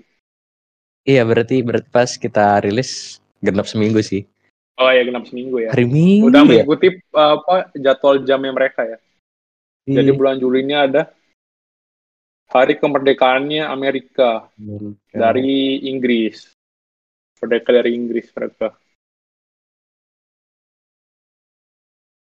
[1.07, 4.27] Iya, berarti berarti pas kita rilis genap seminggu sih.
[4.77, 5.71] Oh ya, genap seminggu ya.
[5.73, 6.49] Hari Minggu Udah ya.
[6.65, 8.99] mengikuti uh, apa jadwal jamnya mereka ya.
[9.87, 10.19] Jadi Iya.
[10.19, 11.09] bulan Juli ini ada
[12.51, 15.15] hari kemerdekaannya Amerika Amerika.
[15.15, 16.55] dari Inggris.
[17.37, 18.73] Merdeka dari Inggris mereka.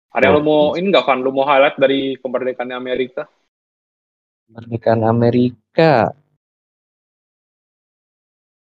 [0.10, 1.18] Ada yang Oh, lu mau ini nggak kan?
[1.22, 3.30] Lu mau highlight dari kemerdekaannya Amerika?
[4.50, 6.10] kemerdekaan Amerika.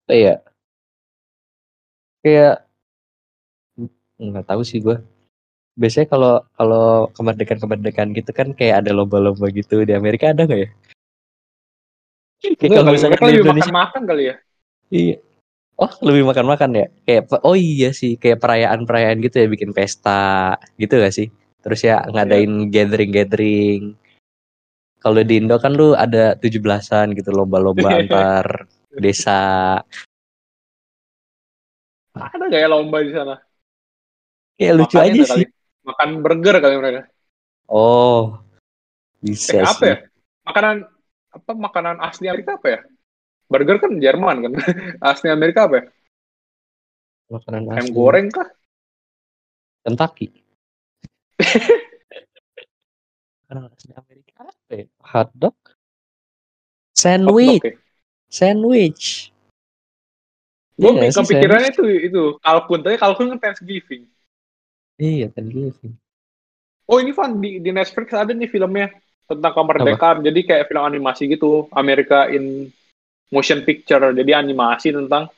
[0.07, 0.39] Iya.
[2.23, 2.63] Kayak
[4.15, 5.03] nggak tahu sih gua.
[5.75, 10.59] Biasanya kalau kalau kemerdekaan kemerdekaan gitu kan kayak ada lomba-lomba gitu di Amerika ada nggak
[10.63, 10.69] ya?
[12.43, 14.35] Kayak Enggak kalau misalkan di lebih Indonesia, makan-makan kali ya.
[14.91, 15.17] iya.
[15.73, 16.85] Oh, lebih makan-makan ya?
[17.07, 21.27] Kayak oh iya sih, kayak perayaan-perayaan gitu ya bikin pesta gitu gak sih?
[21.65, 23.97] Terus ya ngadain gathering-gathering.
[25.01, 29.81] Kalau di Indo kan lu ada 17-an gitu lomba-lomba antar desa.
[32.13, 33.35] Ada gak ya lomba di sana?
[34.53, 35.25] Kayak lucu aja sih.
[35.25, 35.45] kali.
[35.83, 37.01] Makan burger kali mereka.
[37.65, 38.37] Oh.
[39.23, 39.89] Bisa Eh, apa sih.
[39.89, 39.97] ya?
[40.45, 40.75] Makanan
[41.33, 42.79] apa makanan asli Amerika apa ya?
[43.49, 44.53] Burger kan Jerman kan.
[45.11, 45.85] asli Amerika apa ya?
[47.33, 47.95] Makanan Ayam asli.
[47.97, 48.49] goreng kah?
[49.81, 50.27] Kentucky.
[53.49, 54.85] Makanan asli Amerika apa ya?
[55.01, 55.57] Hotdog?
[56.93, 57.61] Sandwich.
[57.61, 57.75] Hotdog ya?
[58.29, 59.33] Sandwich.
[60.73, 64.09] Gue sih, kepikirannya itu itu kalkun, tapi kalkun kan Thanksgiving.
[64.97, 65.93] Iya, Thanksgiving.
[66.89, 68.89] Oh ini Van di, di Netflix ada nih filmnya
[69.27, 70.21] tentang kemerdekaan.
[70.21, 72.69] Jadi kayak film animasi gitu, Amerika in
[73.31, 74.13] motion picture.
[74.13, 75.31] Jadi animasi tentang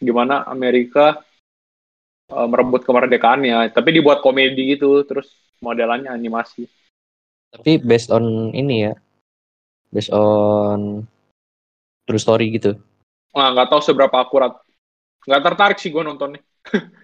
[0.00, 1.20] gimana Amerika
[2.30, 3.74] eh, merebut kemerdekaannya.
[3.74, 5.30] Tapi dibuat komedi gitu, terus
[5.60, 6.64] modelannya animasi.
[7.50, 8.94] Tapi based on ini ya.
[9.90, 11.02] Based on
[12.06, 12.78] true story gitu.
[13.34, 14.58] Nah, nggak tahu seberapa akurat.
[15.26, 16.42] Nggak tertarik sih gue nontonnya.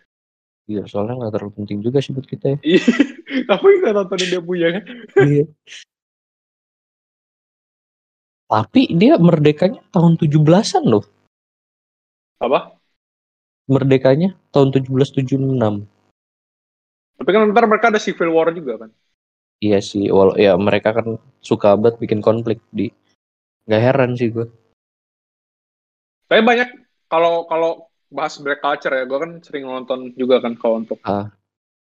[0.67, 2.59] Iya, soalnya nggak terlalu penting juga sih buat kita ya.
[2.67, 2.83] Iya,
[3.55, 4.83] Tapi kita nontonin dia punya kan.
[5.23, 5.47] Iya.
[8.47, 11.05] Tapi dia merdekanya tahun 17-an loh.
[12.39, 12.79] Apa?
[13.67, 15.83] Merdekanya tahun 1776.
[17.17, 18.91] Tapi kan ntar mereka ada civil war juga kan.
[19.59, 22.93] Iya sih, wal ya mereka kan suka banget bikin konflik di
[23.65, 24.47] nggak heran sih gue.
[26.29, 26.69] Tapi banyak
[27.09, 31.01] kalau kalau bahas black culture ya, gue kan sering nonton juga kan kalau untuk.
[31.03, 31.33] Ah.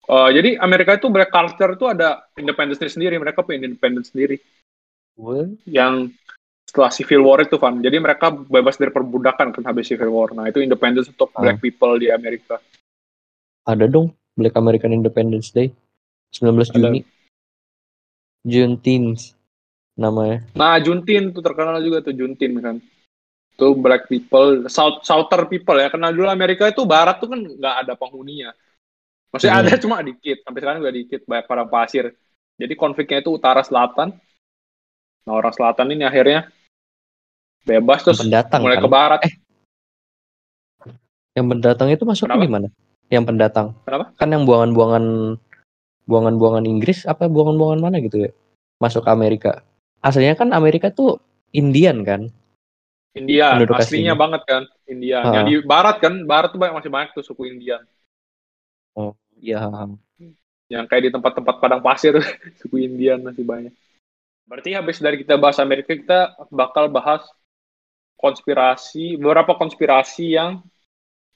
[0.05, 4.37] Eh, jadi Amerika itu black culture itu ada independence Day sendiri, mereka punya independence sendiri.
[5.17, 6.13] Gue Yang
[6.75, 10.35] setelah civil war itu kan, jadi mereka bebas dari perbudakan kan habis civil war.
[10.35, 11.47] Nah itu independence untuk Ah.
[11.47, 12.59] black people di Amerika.
[13.65, 15.71] ada dong Black American Independence Day
[16.35, 16.77] 19 Ada.
[16.77, 17.01] Juni.
[18.45, 19.33] Juneteenth
[19.97, 20.45] namanya.
[20.53, 22.77] Nah Juntin tuh terkenal juga tuh Juntin kan.
[23.55, 25.89] Tuh black people, South Souther people ya.
[25.89, 28.51] Kenal dulu Amerika itu barat tuh kan nggak ada penghuninya.
[29.31, 29.65] Maksudnya Hmm.
[29.65, 32.05] ada cuma dikit, sampai sekarang juga dikit banyak padang pasir.
[32.55, 34.13] Jadi konfliknya itu utara selatan.
[35.25, 36.51] Nah orang selatan ini akhirnya
[37.65, 38.85] bebas terus pendatang mulai kan?
[38.85, 39.21] ke barat.
[41.35, 42.47] Yang pendatang itu masuknya Kenapa?
[42.47, 42.69] gimana?
[43.11, 43.67] Yang pendatang.
[43.83, 44.05] Kenapa?
[44.15, 45.05] Kan yang buangan-buangan
[46.05, 48.31] buangan-buangan Inggris apa buangan-buangan mana gitu ya?
[48.79, 49.65] Masuk ke Amerika.
[50.05, 51.19] Aslinya kan Amerika tuh
[51.51, 52.29] Indian kan?
[53.15, 54.15] India penduduk aslinya aslinya.
[54.19, 55.19] banget kan India.
[55.23, 55.33] Ah.
[55.41, 57.83] Yang di barat kan, barat tuh banyak masih banyak tuh suku Indian.
[59.39, 59.61] Iya.
[60.67, 62.19] Yang kayak di tempat-tempat padang pasir
[62.61, 63.73] suku Indian masih banyak.
[64.45, 67.25] Berarti habis dari kita bahas Amerika kita bakal bahas
[68.19, 70.63] konspirasi beberapa konspirasi yang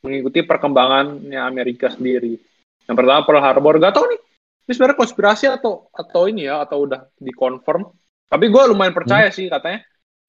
[0.03, 2.39] mengikuti perkembangannya Amerika sendiri.
[2.87, 4.21] Yang pertama Pearl Harbor, gak tau nih.
[4.69, 7.89] Ini sebenarnya konspirasi atau atau ini ya atau udah dikonfirm.
[8.29, 9.81] Tapi gue lumayan percaya sih katanya.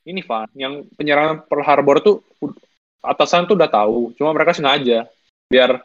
[0.08, 2.24] Ini Van, yang penyerangan Pearl Harbor tuh
[3.04, 5.08] atasan tuh udah tahu, cuma mereka sengaja
[5.52, 5.84] biar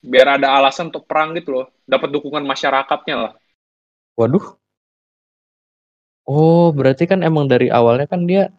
[0.00, 3.32] biar ada alasan untuk perang gitu loh, dapat dukungan masyarakatnya lah.
[4.16, 4.56] Waduh.
[6.30, 8.54] Oh, berarti kan emang dari awalnya kan dia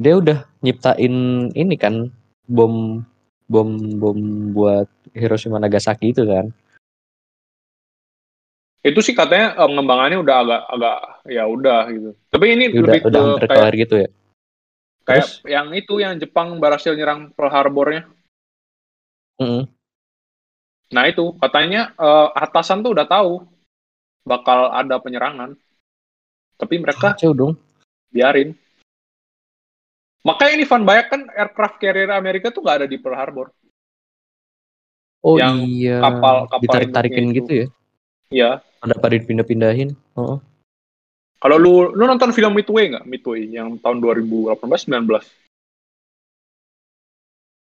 [0.00, 1.14] dia udah nyiptain
[1.52, 2.08] ini kan
[2.48, 3.04] bom
[3.52, 3.68] bom
[4.00, 4.18] bom
[4.56, 6.48] buat Hiroshima Nagasaki itu kan.
[8.80, 10.98] Itu sih katanya eh, pengembangannya udah agak agak
[11.28, 12.10] ya udah gitu.
[12.32, 14.08] Tapi ini Ya udah lebih udah ke kayak gitu ya.
[15.04, 15.32] kayak Terus?
[15.44, 18.08] yang itu yang Jepang berhasil nyerang Pearl Harbornya.
[19.36, 19.68] Mm-mm.
[20.96, 23.44] Nah itu katanya eh, atasan tuh udah tahu
[24.24, 25.60] bakal ada penyerangan.
[26.56, 27.52] Tapi mereka Kacau dong.
[28.08, 28.56] biarin.
[30.20, 33.48] Makanya ini Van Bayak kan aircraft carrier Amerika tuh nggak ada di Pearl Harbor.
[35.20, 35.96] Oh Yang iya.
[36.00, 37.66] kapal- kapal Ditarik-tarikin induknya gitu ya.
[38.30, 38.50] Iya.
[38.80, 39.92] Ada pada dipindah-pindahin.
[40.16, 40.40] Oh.
[41.40, 43.04] Kalau lu lu nonton film Midway nggak?
[43.08, 45.24] Midway yang tahun 2018 19.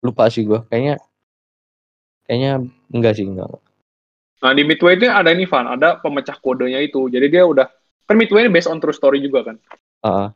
[0.00, 0.64] Lupa sih gua.
[0.68, 0.96] Kayaknya
[2.24, 2.52] kayaknya
[2.88, 3.52] enggak sih enggak.
[4.40, 7.12] Nah di Midway itu ada ini Van, ada pemecah kodenya itu.
[7.12, 7.68] Jadi dia udah
[8.08, 9.56] kan Midway ini based on true story juga kan.
[10.00, 10.28] Ah, ah.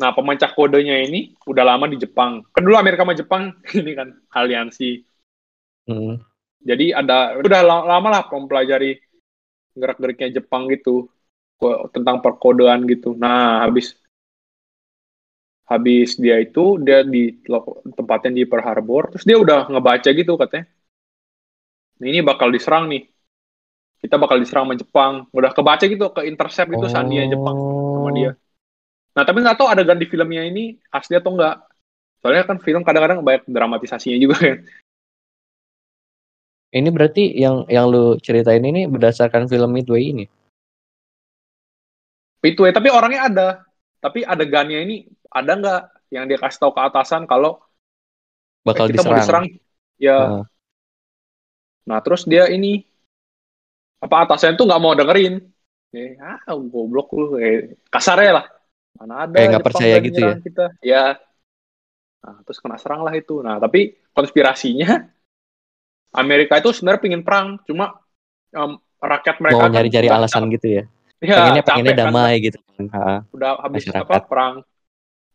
[0.00, 2.40] Nah pemecah kodenya ini udah lama di Jepang.
[2.56, 3.42] Kan dulu Amerika sama Jepang
[3.80, 5.04] ini kan aliansi.
[5.84, 6.16] Mm.
[6.64, 8.96] Jadi ada udah la- lama lah mempelajari
[9.76, 11.12] gerak-geriknya Jepang gitu
[11.92, 13.12] tentang perkodean gitu.
[13.12, 13.92] Nah habis
[15.68, 17.36] habis dia itu dia di
[17.94, 20.66] tempatnya di Pearl Harbor, terus dia udah ngebaca gitu katanya.
[22.00, 23.04] Nah, ini bakal diserang nih.
[24.00, 25.12] Kita bakal diserang sama Jepang.
[25.36, 27.56] Udah kebaca gitu ke intercept gitu sandinya Jepang
[27.92, 28.32] sama dia.
[29.10, 31.66] Nah, tapi nggak tahu adegan di filmnya ini asli atau enggak.
[32.20, 34.58] Soalnya kan film kadang-kadang banyak dramatisasinya juga kan.
[36.70, 40.24] Ini berarti yang yang lu ceritain ini berdasarkan film Midway ini.
[42.40, 43.48] Ya, tapi orangnya ada.
[43.98, 44.96] Tapi adegannya ini
[45.28, 45.80] ada nggak
[46.14, 47.58] yang dia kasih tahu ke atasan kalau
[48.62, 49.18] Bakal eh, kita mau diserang.
[49.18, 49.46] diserang?
[49.98, 50.16] Ya.
[50.18, 50.44] Heeh.
[51.90, 52.86] Nah, terus dia ini
[54.00, 55.42] apa atasannya tuh nggak mau dengerin.
[55.90, 58.46] Eh, ah, goblok lu kayak kasarnya lah.
[58.98, 60.34] Mana ada Kayak nggak percaya gitu ya?
[60.40, 60.66] kita.
[60.80, 61.04] Ya.
[62.20, 63.40] Nah, terus kena serang lah itu.
[63.40, 65.08] Nah, tapi konspirasinya
[66.20, 67.96] Amerika itu sebenarnya pingin perang, cuma
[68.50, 70.84] em, rakyat mereka Mau kan nyari-cari udah alasan gitu ya.
[71.20, 72.58] Ya, pengennya pengennya kan, damai gitu.
[72.80, 74.08] Ha, udah habis Masyarakat.
[74.08, 74.54] apa perang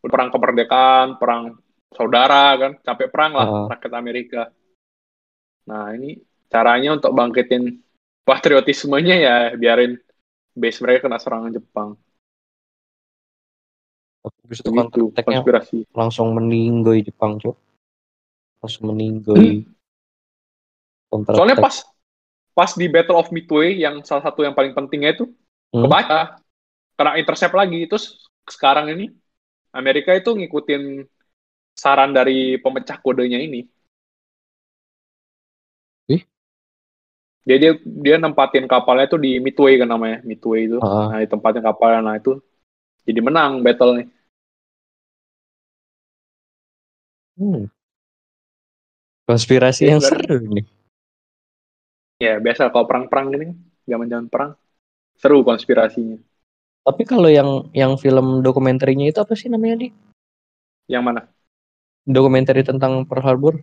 [0.02, 1.58] perang kemerdekaan perang
[1.94, 3.66] saudara kan capek perang lah Heeh.
[3.74, 4.42] rakyat Amerika
[5.66, 7.82] nah ini caranya untuk bangkitin
[8.22, 9.98] patriotismenya ya biarin
[10.54, 11.98] base mereka kena serangan Jepang
[14.26, 15.78] Habis itu counter-attack-nya konspirasi.
[15.94, 17.54] langsung meninggoy Jepang, Cuk.
[18.62, 19.66] Langsung meninggoy.
[21.10, 21.76] Counter soalnya pas
[22.56, 25.30] pas di Battle of Midway yang salah satu yang paling pentingnya itu
[25.76, 25.86] Hmm.
[25.86, 26.40] kebaca.
[26.96, 27.84] Kena intercept lagi.
[27.86, 29.12] Terus sekarang ini
[29.76, 31.04] Amerika itu ngikutin
[31.76, 33.68] saran dari pemecah kodenya ini.
[37.46, 40.18] Dia dia dia nempatin kapalnya itu di Midway kan namanya.
[40.26, 40.82] Midway itu.
[40.82, 41.06] Heeh.
[41.14, 42.02] nah di tempatnya kapalnya.
[42.02, 42.42] Nah itu
[43.06, 44.08] jadi menang battle nih
[47.36, 47.68] Hmm.
[49.28, 50.66] Konspirasi Ya, yang berarti- seru nih.
[52.16, 53.48] ya biasa kalau perang-perang gini
[53.84, 54.52] zaman-zaman perang
[55.20, 56.16] seru konspirasinya
[56.86, 59.88] Tapi kalau yang yang film dokumenterinya itu apa sih namanya di?
[60.88, 61.28] yang mana
[62.08, 63.60] Dokumenter tentang Pearl Harbor?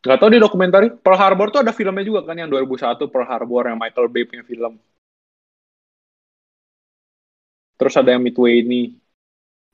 [0.00, 3.66] nggak tahu di dokumenter Pearl Harbor tuh ada filmnya juga kan yang 2001 Pearl Harbor
[3.66, 4.78] yang Michael Bay punya film
[7.80, 9.00] terus ada yang Midway ini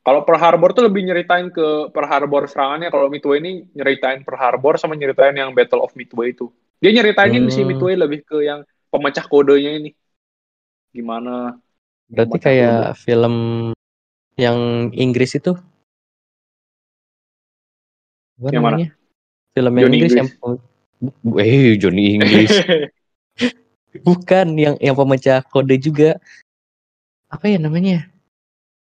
[0.07, 4.38] kalau Pearl Harbor tuh lebih nyeritain ke Pearl Harbor serangannya kalau Midway ini nyeritain Pearl
[4.38, 7.52] Harbor sama nyeritain yang Battle of Midway itu dia nyeritainin Hmm.
[7.52, 9.90] si Midway lebih ke yang pemecah kodenya ini
[10.94, 11.59] gimana
[12.07, 13.34] Berarti kayak film
[14.38, 15.59] yang Inggris itu?
[18.38, 18.76] Apa Yang mana?
[19.57, 20.28] Film yang Johnny Inggris, yang
[21.40, 22.52] eh Johnny Inggris.
[24.07, 26.20] Bukan yang yang pemecah kode juga.
[27.26, 28.06] Apa ya namanya?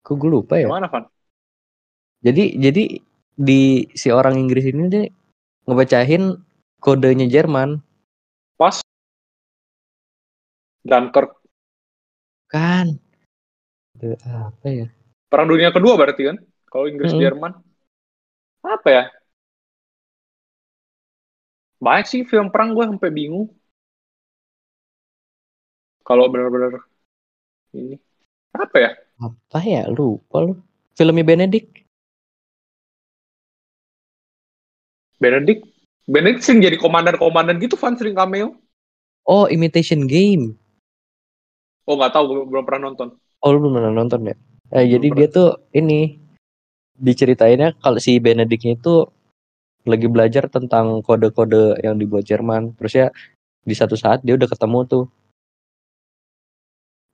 [0.06, 0.70] Kok gue lupa ya?
[0.70, 1.04] gimana Van
[2.22, 2.82] Jadi jadi
[3.36, 5.04] di si orang Inggris ini dia
[5.68, 6.40] ngebacahin
[6.80, 7.82] kodenya Jerman
[8.56, 8.80] pas
[10.86, 11.30] Dunkirk
[12.46, 12.86] kan.
[13.96, 14.86] Aduh, apa ya?
[15.30, 16.36] perang dunia kedua berarti kan
[16.70, 17.22] kalau Inggris Mm-mm.
[17.22, 17.52] Jerman
[18.66, 19.02] apa ya
[21.84, 23.46] banyak sih film perang gue sampai bingung
[26.06, 26.72] kalau benar-benar
[27.74, 27.98] ini
[28.58, 29.82] apa ya Apa ya?
[29.88, 30.52] Lupa lu.
[30.92, 31.72] Filmnya Benedict.
[35.16, 35.64] Benedict
[36.06, 38.54] Benedict sering jadi komandan-komandan gitu Van sering cameo
[39.26, 40.54] Oh, Imitation Game.
[41.88, 44.34] oh nggak tahu belum pernah nonton Oh, lu belum pernah nonton ya?
[44.74, 46.18] Eh, Belum jadi dia tuh ini
[46.96, 49.06] diceritainnya kalau si Benedictnya itu
[49.86, 52.74] lagi belajar tentang kode-kode yang dibuat Jerman.
[52.74, 53.06] Terus ya
[53.62, 55.04] di satu saat dia udah ketemu tuh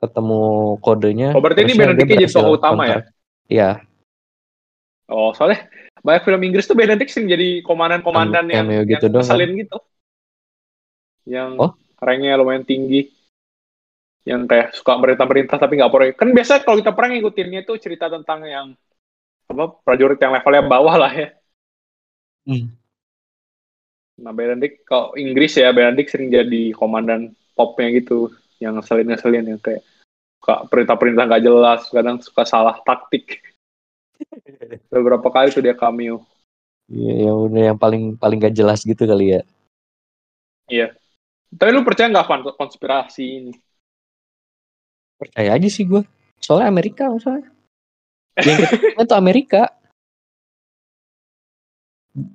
[0.03, 0.43] ketemu
[0.83, 1.31] kodenya.
[1.31, 2.99] Oh, berarti ini ya Benedictnya jadi tokoh utama ya?
[2.99, 3.01] counter.
[3.47, 3.71] Iya,
[5.13, 5.69] oh soalnya
[6.01, 9.79] banyak film Inggris tuh Benedict sering jadi komandan-komandan yang, Cameo gitu yang doang, ngeselin gitu
[11.29, 11.73] yang Oh.
[12.03, 13.13] ranknya lumayan tinggi
[14.27, 18.11] yang kayak suka merintah-merintah tapi nggak perlu kan biasa kalau kita perang ngikutinnya itu cerita
[18.11, 18.67] tentang yang
[19.47, 21.29] apa prajurit yang levelnya bawah lah ya
[22.43, 22.75] Hmm.
[24.19, 29.87] nah Benedict kalau Inggris ya Benedict sering jadi komandan popnya gitu yang ngeselin-ngeselin yang kayak
[30.67, 33.39] perintah-perintah nggak jelas kadang suka salah taktik
[34.93, 36.23] beberapa kali tuh dia cameo
[36.93, 39.41] Iya, yang udah yang paling paling gak jelas gitu kali ya.
[41.57, 42.29] tapi lu percaya nggak
[42.59, 43.53] konspirasi ini
[45.17, 46.03] Percaya aja sih gue.
[46.43, 47.47] Soalnya Amerika soalnya.
[48.43, 49.63] Yang ketiga tuh Amerika.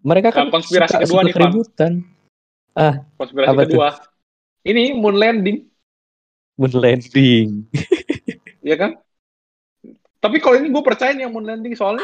[0.07, 1.91] Mereka kan Nah, konspirasi suka, kedua suka nih, keributan.
[3.19, 3.67] konspirasi Apa tuh?
[3.67, 3.89] kedua
[4.63, 5.66] ini moon landing
[6.57, 7.69] Moon landing.
[8.61, 8.97] ya kan
[10.17, 12.03] tapi kalau ini gue percaya nih yang moon landing soalnya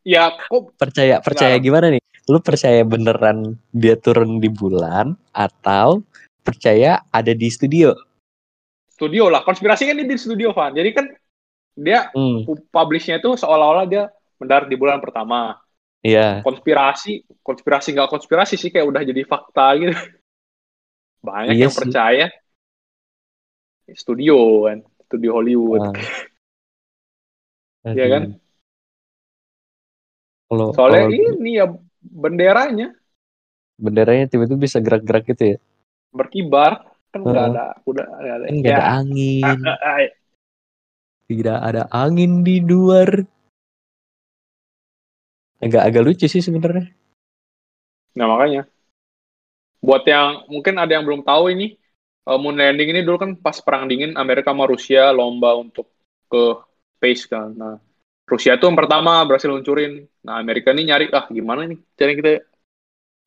[0.00, 1.60] ya kok Percaya percaya Nah.
[1.60, 2.02] gimana nih?
[2.24, 6.00] Lu percaya beneran dia turun di bulan atau
[6.40, 7.92] percaya ada di studio?
[8.88, 11.10] studio lah konspirasi kan ini di studio Van jadi kan
[11.74, 14.06] dia Hmm, publishnya itu seolah-olah dia
[14.38, 15.58] mendarat di bulan pertama
[15.98, 16.38] iya.
[16.40, 19.90] konspirasi konspirasi nggak konspirasi sih kayak udah jadi fakta gitu
[21.26, 21.80] banyak Iya yang sih.
[21.82, 22.26] percaya
[23.90, 24.78] studio kan
[25.10, 25.94] studio Hollywood Nah,
[27.82, 28.22] Iya kan?
[28.30, 28.38] Aduh.
[30.46, 31.66] Kalau Soalnya kalau ini ya
[32.02, 32.88] benderanya
[33.74, 35.58] benderanya tiba-tiba bisa gerak-gerak gitu ya.
[36.12, 36.72] berkibar
[37.10, 37.52] kan nggak Heeh.
[37.56, 40.10] ada udah nggak ada Kan nggak ada ya angin, ah, ah, ah,
[41.26, 43.10] tidak ada angin di luar.
[45.62, 46.90] Agak-agak lucu sih sebenarnya.
[48.12, 48.68] nah makanya
[49.80, 51.80] buat yang mungkin ada yang belum tahu ini
[52.28, 55.90] eh, moon landing ini dulu kan pas perang dingin Amerika sama Rusia lomba untuk
[56.30, 56.44] ke
[56.98, 57.76] space kan nah
[58.28, 62.32] Rusia tuh yang pertama berhasil luncurin nah Amerika ini nyari ah gimana nih cara kita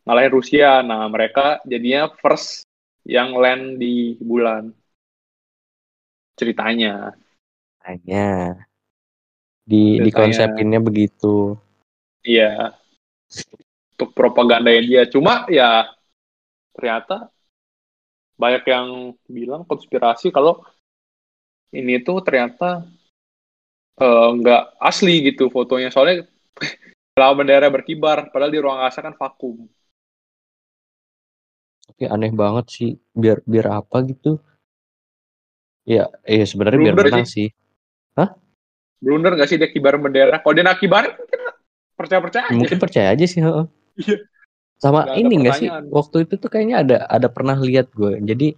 [0.06, 2.66] ngalahin Rusia nah mereka jadinya first
[3.06, 4.74] yang land di bulan
[6.36, 7.14] ceritanya
[7.86, 8.58] Hanya
[9.66, 10.14] di di Ceritanya.
[10.14, 11.58] konsepinnya begitu.
[12.22, 12.74] Iya.
[13.98, 15.04] Untuk propagandanya dia.
[15.10, 15.90] Cuma ya
[16.78, 17.30] ternyata
[18.36, 18.88] banyak yang
[19.26, 20.64] bilang konspirasi kalau
[21.72, 22.84] ini tuh ternyata
[24.00, 25.92] eh, nggak asli gitu fotonya.
[25.92, 26.28] Soalnya
[27.16, 29.68] kalau bendera berkibar, padahal di ruang angkasa kan vakum.
[31.86, 32.92] Tapi aneh banget sih.
[33.16, 34.40] Biar biar apa gitu?
[35.86, 37.54] Ya, eh sebenarnya biar menang sih.
[39.06, 40.42] Blunder nggak sih dia kibar bendera?
[40.42, 41.54] Kalau dia nak kibarin, kita
[41.94, 42.58] percaya-percaya aja.
[42.58, 43.66] Mungkin percaya aja sih, heeh.
[44.80, 45.70] Sama Nggak ada ini enggak sih?
[45.92, 48.20] Waktu itu tuh kayaknya ada ada pernah lihat gue.
[48.22, 48.56] Jadi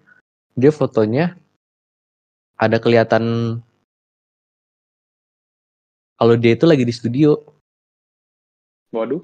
[0.57, 1.37] dia fotonya
[2.57, 3.57] ada kelihatan
[6.17, 7.37] kalau dia itu lagi di studio.
[8.89, 9.21] Waduh,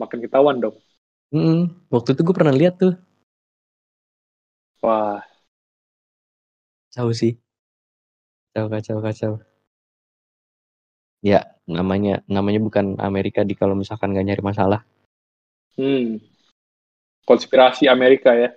[0.00, 0.76] makin ketahuan dong.
[1.30, 2.94] Mm, waktu itu gue pernah lihat tuh.
[4.82, 5.22] Wah,
[6.96, 7.36] Kacau sih.
[8.56, 9.32] Kacau, kacau, kacau.
[11.20, 14.80] Ya, namanya namanya bukan Amerika di kalau misalkan gak nyari masalah.
[15.76, 16.20] Hmm.
[17.26, 18.54] Konspirasi Amerika ya.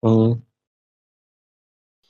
[0.00, 0.40] Hmm,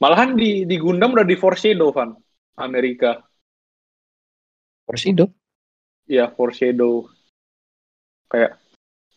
[0.00, 2.16] Malahan di di Gundam udah di foreshadow, Van.
[2.56, 3.20] Amerika.
[4.88, 5.28] Persido.
[6.08, 7.04] Iya, foreshadow.
[8.32, 8.56] Kayak,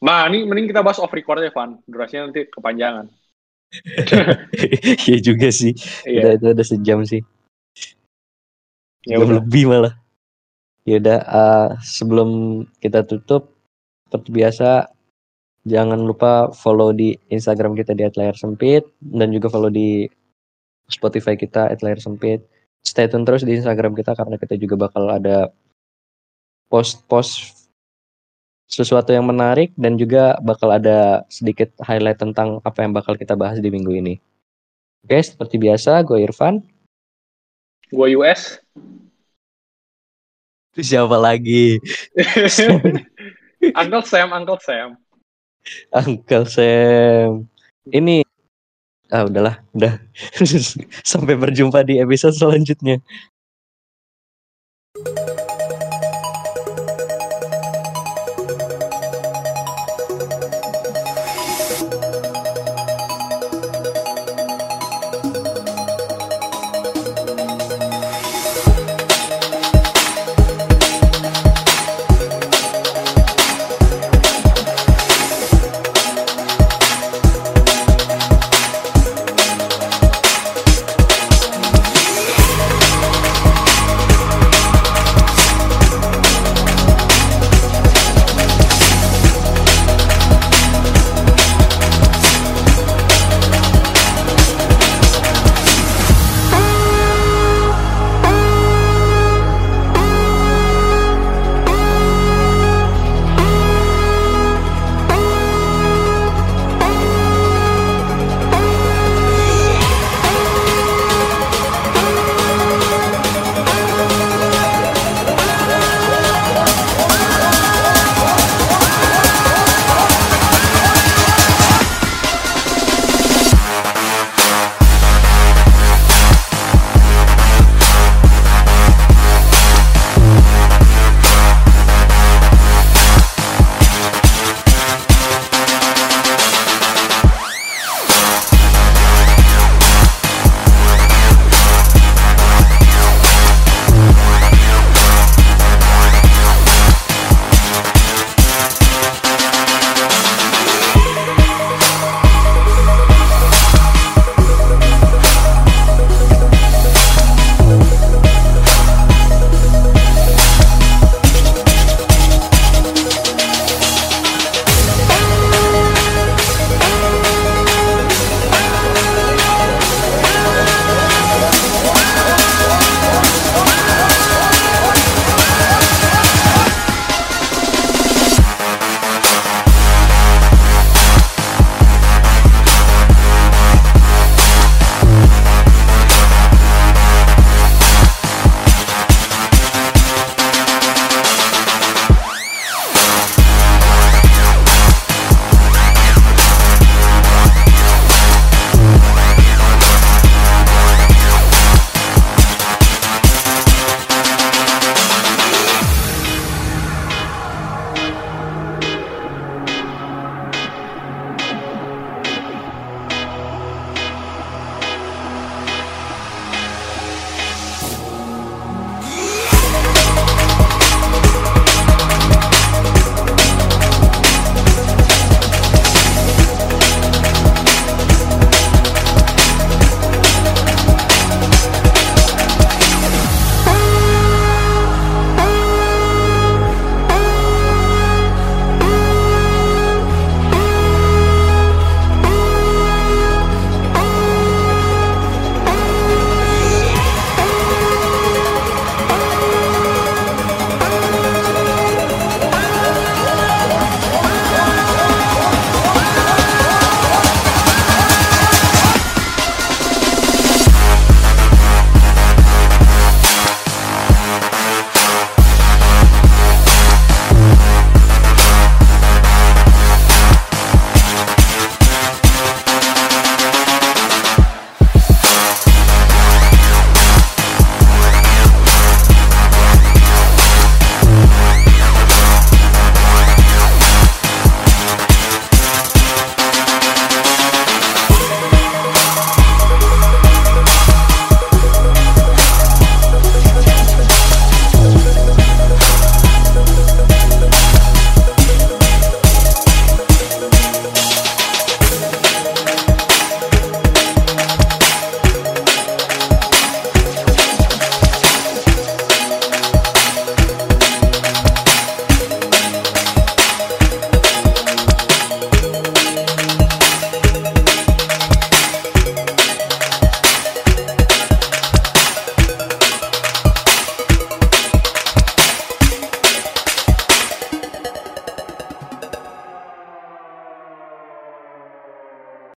[0.03, 1.79] nah ini mending kita bahas off record ya, Van.
[1.87, 3.07] Durasinya nanti kepanjangan.
[5.09, 5.73] Iya juga sih.
[6.05, 7.21] Udah Iya, itu udah sejam sih.
[9.07, 9.41] ya udah.
[9.41, 9.95] lebih malah.
[10.85, 12.29] Ya udah eh, sebelum
[12.77, 13.55] kita tutup
[14.05, 14.92] seperti biasa
[15.63, 20.07] jangan lupa follow di Instagram kita di @layar sempit dan juga follow di
[20.91, 22.43] Spotify kita @layar sempit.
[22.83, 25.47] Stay tune terus di Instagram kita karena kita juga bakal ada
[26.67, 27.63] post-post
[28.67, 33.61] sesuatu yang menarik dan juga bakal ada sedikit highlight tentang apa yang bakal kita bahas
[33.63, 34.15] di minggu ini.
[35.03, 36.63] Oke, seperti biasa, gue Irfan.
[37.93, 38.57] Gua US.
[40.73, 41.77] Siapa lagi?
[43.79, 44.97] Uncle Sam, Uncle Sam.
[45.99, 47.47] Uncle Sam.
[47.87, 48.23] Ini
[49.11, 49.99] ah udahlah, udah.
[51.11, 52.99] Sampai berjumpa di episode selanjutnya.